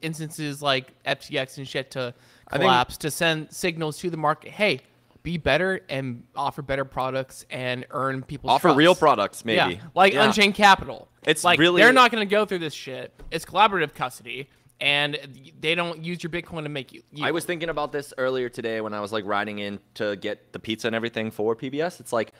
[0.00, 2.14] instances like FTX and shit to
[2.48, 4.52] I think- collapse to send signals to the market.
[4.52, 4.80] Hey,
[5.22, 8.76] be better and offer better products and earn people's Offer trust.
[8.78, 9.74] real products, maybe.
[9.74, 10.24] Yeah, like Yeah.
[10.24, 11.08] Unchained Capital.
[11.24, 13.12] It's like really- they're not going to go through this shit.
[13.30, 14.48] It's collaborative custody,
[14.82, 15.16] and
[15.60, 17.02] they don't use your Bitcoin to make you.
[17.22, 20.52] I was thinking about this earlier today when I was like riding in to get
[20.52, 22.00] the pizza and everything for PBS.
[22.00, 22.32] It's like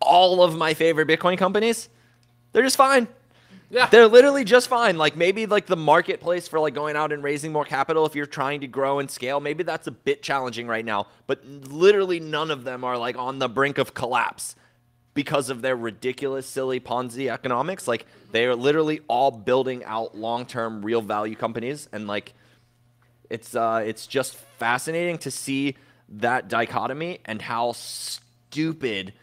[0.00, 1.88] all of my favorite Bitcoin companies,
[2.52, 3.08] they're just fine.
[3.68, 3.86] Yeah.
[3.86, 4.96] They're literally just fine.
[4.96, 8.26] Like maybe like the marketplace for like going out and raising more capital if you're
[8.26, 11.08] trying to grow and scale, maybe that's a bit challenging right now.
[11.26, 14.54] But literally none of them are like on the brink of collapse
[15.16, 17.88] because of their ridiculous, silly Ponzi economics.
[17.88, 22.34] Like they are literally all building out long-term real value companies and like
[23.28, 25.74] it's uh it's just fascinating to see
[26.08, 29.14] that dichotomy and how stupid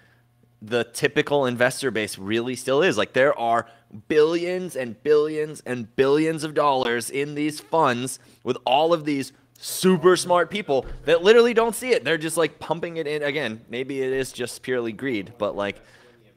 [0.62, 2.98] the typical investor base really still is.
[2.98, 3.68] Like there are
[4.08, 10.16] billions and billions and billions of dollars in these funds with all of these super
[10.18, 12.04] smart people that literally don't see it.
[12.04, 13.62] They're just like pumping it in again.
[13.70, 15.82] Maybe it is just purely greed, but like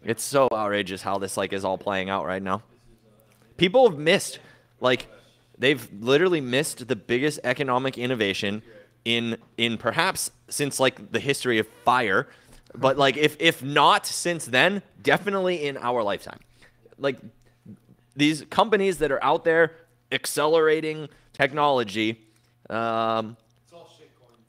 [0.05, 2.63] it's so outrageous how this like is all playing out right now.
[3.57, 4.39] People have missed
[4.81, 5.09] like
[5.59, 8.63] they've literally missed the biggest economic innovation
[9.05, 12.29] in in perhaps since like the history of fire
[12.75, 16.41] but like if if not since then definitely in our lifetime
[16.99, 17.17] like
[18.17, 19.77] these companies that are out there
[20.11, 22.26] accelerating technology
[22.71, 23.37] um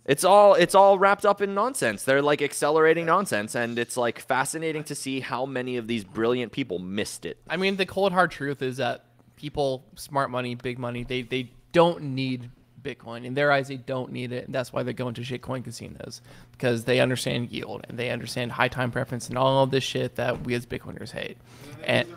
[0.06, 4.20] it's all it's all wrapped up in nonsense they're like accelerating nonsense and it's like
[4.20, 8.14] fascinating to see how many of these brilliant people missed it I mean, the cold
[8.14, 9.04] hard truth is that
[9.38, 12.50] people, smart money, big money, they they don't need
[12.84, 13.24] Bitcoin.
[13.24, 14.46] In their eyes, they don't need it.
[14.46, 18.52] And that's why they're going to shitcoin casinos because they understand yield and they understand
[18.52, 21.38] high time preference and all of this shit that we as Bitcoiners hate.
[21.84, 22.08] And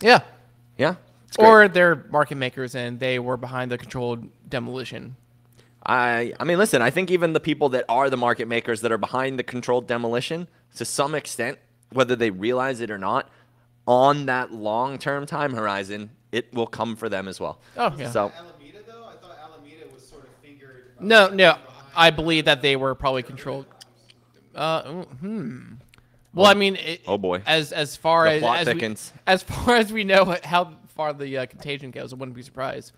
[0.00, 0.20] yeah,
[0.78, 0.94] yeah.
[1.38, 5.16] Or they're market makers and they were behind the controlled demolition.
[5.90, 6.82] I I mean, listen.
[6.82, 9.86] I think even the people that are the market makers that are behind the controlled
[9.86, 11.58] demolition, to some extent,
[11.92, 13.28] whether they realize it or not,
[13.86, 17.60] on that long-term time horizon, it will come for them as well.
[17.76, 18.10] Oh, yeah.
[18.10, 20.84] So Alameda though, I thought Alameda was sort of fingered.
[21.00, 21.58] No, no.
[21.96, 23.66] I believe that they were probably controlled.
[24.54, 25.60] Uh, ooh, hmm.
[26.32, 27.42] Well, I mean, it, Oh, boy.
[27.44, 31.12] As as far The as plot as we, as far as we know how far
[31.12, 32.92] the uh, contagion goes, I wouldn't be surprised.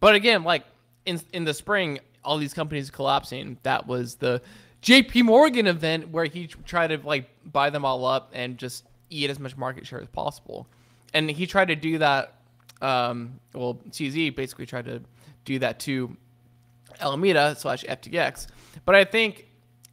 [0.00, 0.64] But again, like
[1.04, 3.58] in in the spring, all these companies collapsing.
[3.62, 4.42] That was the
[4.82, 5.22] J.P.
[5.22, 9.38] Morgan event where he tried to like buy them all up and just eat as
[9.38, 10.66] much market share as possible.
[11.12, 12.34] And he tried to do that.
[12.80, 15.02] Um, well, CZ basically tried to
[15.44, 16.16] do that to
[17.00, 18.46] Alameda slash FTX.
[18.84, 19.46] But I think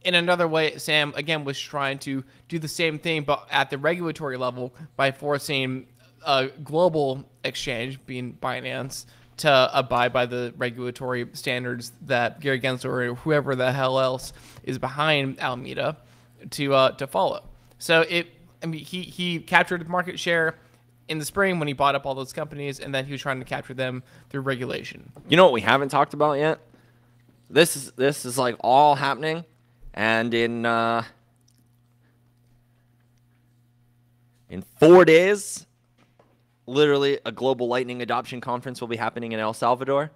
[0.04, 3.78] in another way, Sam again was trying to do the same thing, but at the
[3.78, 5.86] regulatory level by forcing
[6.26, 9.06] a global exchange, being Binance,
[9.38, 14.32] to abide by the regulatory standards that Gary Gensler or whoever the hell else
[14.62, 15.96] is behind Alameda
[16.50, 17.42] to uh, to follow.
[17.78, 18.28] So it,
[18.62, 20.56] I mean, he he captured market share
[21.08, 23.38] in the spring when he bought up all those companies, and then he was trying
[23.38, 25.12] to capture them through regulation.
[25.28, 26.58] You know what we haven't talked about yet?
[27.50, 29.44] This is this is like all happening,
[29.94, 31.04] and in uh,
[34.50, 35.66] in four days,
[36.68, 40.10] literally a global Lightning adoption conference will be happening in El Salvador.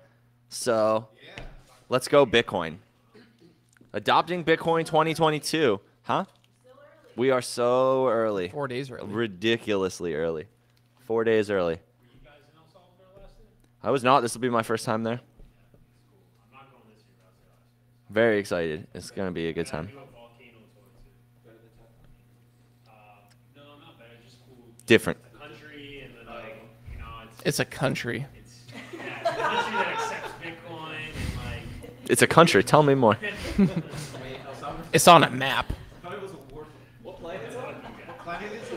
[0.48, 1.08] So
[1.88, 2.76] let's go Bitcoin.
[3.92, 6.24] Adopting Bitcoin 2022, huh?
[7.16, 8.48] We are so early.
[8.48, 9.12] Four days early.
[9.12, 10.46] Ridiculously early.
[11.00, 11.74] Four days early.
[11.74, 11.80] Were
[12.10, 13.48] you guys in El Salvador last year?
[13.82, 14.20] I was not.
[14.20, 15.20] This will be my first time there.
[18.08, 18.86] Very excited.
[18.92, 19.90] It's gonna be a good time.
[24.84, 25.18] Different.
[25.38, 26.56] country and then like
[26.92, 27.04] you know
[27.44, 28.26] it's It's a country.
[28.92, 32.62] yeah, it's a country that accepts Bitcoin and like It's a country.
[32.64, 33.16] Tell me more.
[34.92, 35.72] It's on a map.
[37.02, 37.62] What planet is it?
[38.06, 38.70] What planet is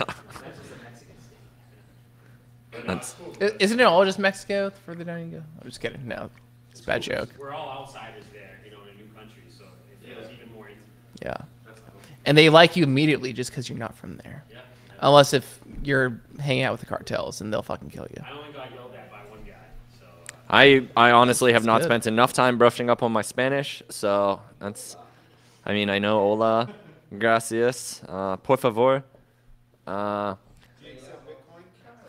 [0.00, 0.08] it?
[2.86, 3.14] That's,
[3.60, 5.44] isn't it all just Mexico the further down you go?
[5.60, 6.06] I'm just kidding.
[6.06, 6.28] No,
[6.72, 7.28] it's a bad joke.
[7.38, 10.68] We're all outsiders there, you know, in a new country, so it feels even more
[10.68, 10.84] intimate.
[11.22, 11.36] Yeah.
[12.26, 14.42] And they like you immediately just because you're not from there.
[14.50, 14.58] Yeah.
[15.00, 18.22] Unless if you're hanging out with the cartels and they'll fucking kill you.
[18.26, 19.52] I only got yelled at by one guy,
[19.98, 20.04] so.
[20.06, 21.86] uh, I I honestly have That's not good.
[21.86, 24.96] spent enough time brushing up on my Spanish, so that's.
[25.66, 26.68] I mean, I know hola,
[27.18, 29.02] gracias, uh, por favor.
[29.86, 30.34] Uh,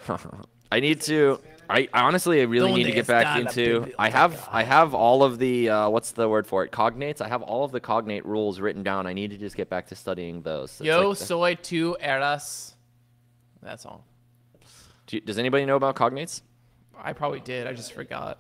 [0.72, 1.40] I need to.
[1.68, 3.92] I, I honestly, I really need to get back into.
[3.98, 6.72] I have I have all of the uh, what's the word for it?
[6.72, 7.22] Cognates.
[7.22, 9.08] I have all of the cognate rules written down.
[9.08, 10.72] I need to just get back to studying those.
[10.74, 12.75] It's Yo like the- soy tu eras.
[13.66, 14.06] That's all.
[15.08, 16.42] Do you- does anybody know about cognates?
[16.98, 17.68] I probably did.
[17.68, 18.38] I just forgot.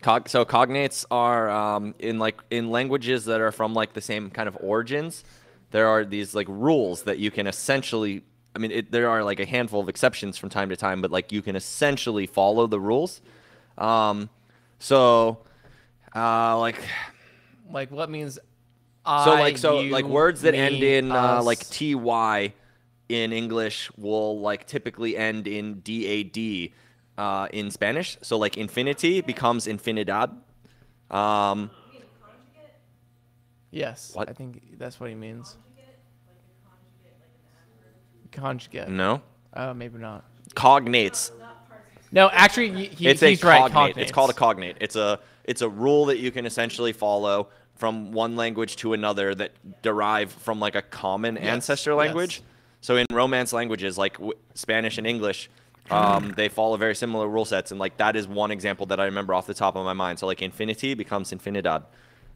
[0.00, 4.30] Cog- so cognates are um, in like in languages that are from like the same
[4.30, 5.24] kind of origins.
[5.72, 8.22] There are these like rules that you can essentially.
[8.56, 11.10] I mean, it, there are like a handful of exceptions from time to time, but
[11.10, 13.20] like you can essentially follow the rules.
[13.76, 14.30] Um,
[14.78, 15.38] so,
[16.14, 16.80] uh, like
[17.70, 18.38] Like what means?
[19.04, 21.94] so like so you, like words that end in uh, like ty
[23.08, 26.72] in English will like typically end in dad
[27.16, 28.16] uh, in Spanish.
[28.22, 30.34] So like infinity becomes infinidad.
[31.10, 31.70] Um,
[33.70, 34.12] Yes.
[34.14, 34.30] What?
[34.30, 35.56] I think that's what he means.
[38.32, 38.88] Conjugate.
[38.88, 39.20] no,
[39.54, 40.24] Oh, maybe not.
[40.54, 41.32] cognates.
[42.12, 43.70] No, actually, he, he- it's he's a right.
[43.72, 43.98] cognate.
[43.98, 44.76] It's called a cognate.
[44.80, 49.34] It's a it's a rule that you can essentially follow from one language to another
[49.34, 49.52] that
[49.82, 52.42] derive from like a common Yes, ancestor yes.
[52.80, 54.16] So in Romance languages like
[54.54, 55.50] Spanish and English,
[55.90, 59.06] um, they follow very similar rule sets, and like that is one example that I
[59.06, 60.18] remember off the top of my mind.
[60.18, 61.84] So like infinity becomes infinidad,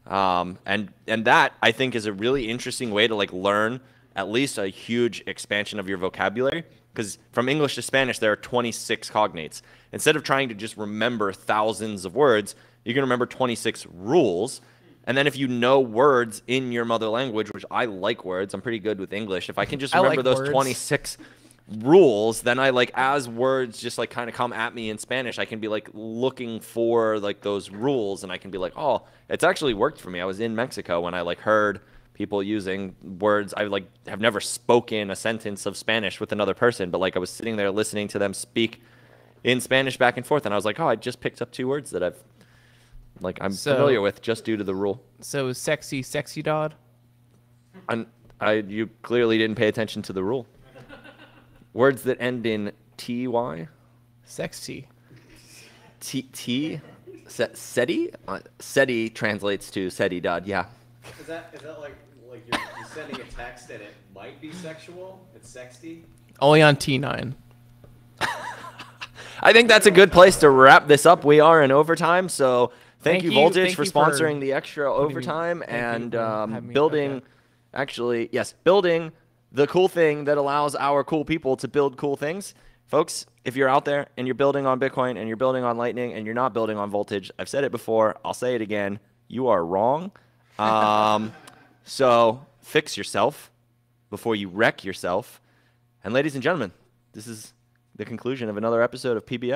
[0.07, 3.81] um, and and that I think is a really interesting way to like learn
[4.17, 6.65] at least a huge expansion of your vocabulary.
[6.93, 9.63] Because from English to Spanish, there are 26 cognates.
[9.93, 14.61] Instead of trying to just remember thousands of words, you can remember 26 rules.
[15.05, 18.63] And then if you know words in your mother language, which I like words, I'm
[18.63, 19.49] pretty good with English.
[19.49, 20.51] If I can just remember like those words.
[20.51, 21.19] 26
[21.79, 25.39] rules, then I like as words just like kind of come at me in Spanish,
[25.39, 29.03] I can be like looking for like those rules and I can be like, "Oh,
[29.29, 31.81] it's actually worked for me." I was in Mexico when I like heard
[32.15, 36.91] people using words I like have never spoken a sentence of Spanish with another person,
[36.91, 38.83] but like I was sitting there listening to them speak
[39.43, 41.69] in Spanish back and forth and I was like, "Oh, I just picked up two
[41.69, 42.23] words that I've
[43.21, 46.75] like I'm So- familiar with just due to the rule." So sexy, sexy dod.
[47.89, 48.07] And
[48.41, 50.47] I you clearly didn't pay attention to the rule.
[51.75, 53.69] Words that end in ty,
[54.25, 54.89] Sexy.
[56.01, 56.81] t, t,
[57.29, 60.47] se- seti, uh, seti translates to seti dad.
[60.47, 60.67] Yeah.
[61.21, 61.97] Is that is that like
[62.31, 65.27] like you're, you're sending a text and it might be sexual?
[65.35, 66.05] It's sexy.
[66.41, 67.35] Only on T9.
[69.41, 71.25] I think that's a good place to wrap this up.
[71.25, 72.73] We are in overtime, so
[73.03, 76.69] thank, Thank you, Voltage, thank for you for sponsoring the extra overtime and um, having
[76.69, 77.11] me- building.
[77.13, 77.27] okay.
[77.75, 79.13] Actually, yes, building
[79.51, 82.55] the cool thing that allows our cool people to build cool things.
[82.87, 86.13] Folks, if you're out there and you're building on Bitcoin and you're building on Lightning
[86.13, 88.17] and you're not building on Voltage, I've said it before.
[88.25, 89.01] I'll say it again.
[89.29, 90.13] You are wrong.
[90.59, 91.33] Um,
[91.85, 93.51] so fix yourself
[94.11, 95.41] before you wreck yourself.
[96.05, 96.73] And ladies and gentlemen,
[97.15, 97.55] this is
[97.97, 99.51] the conclusion of another episode of PBS.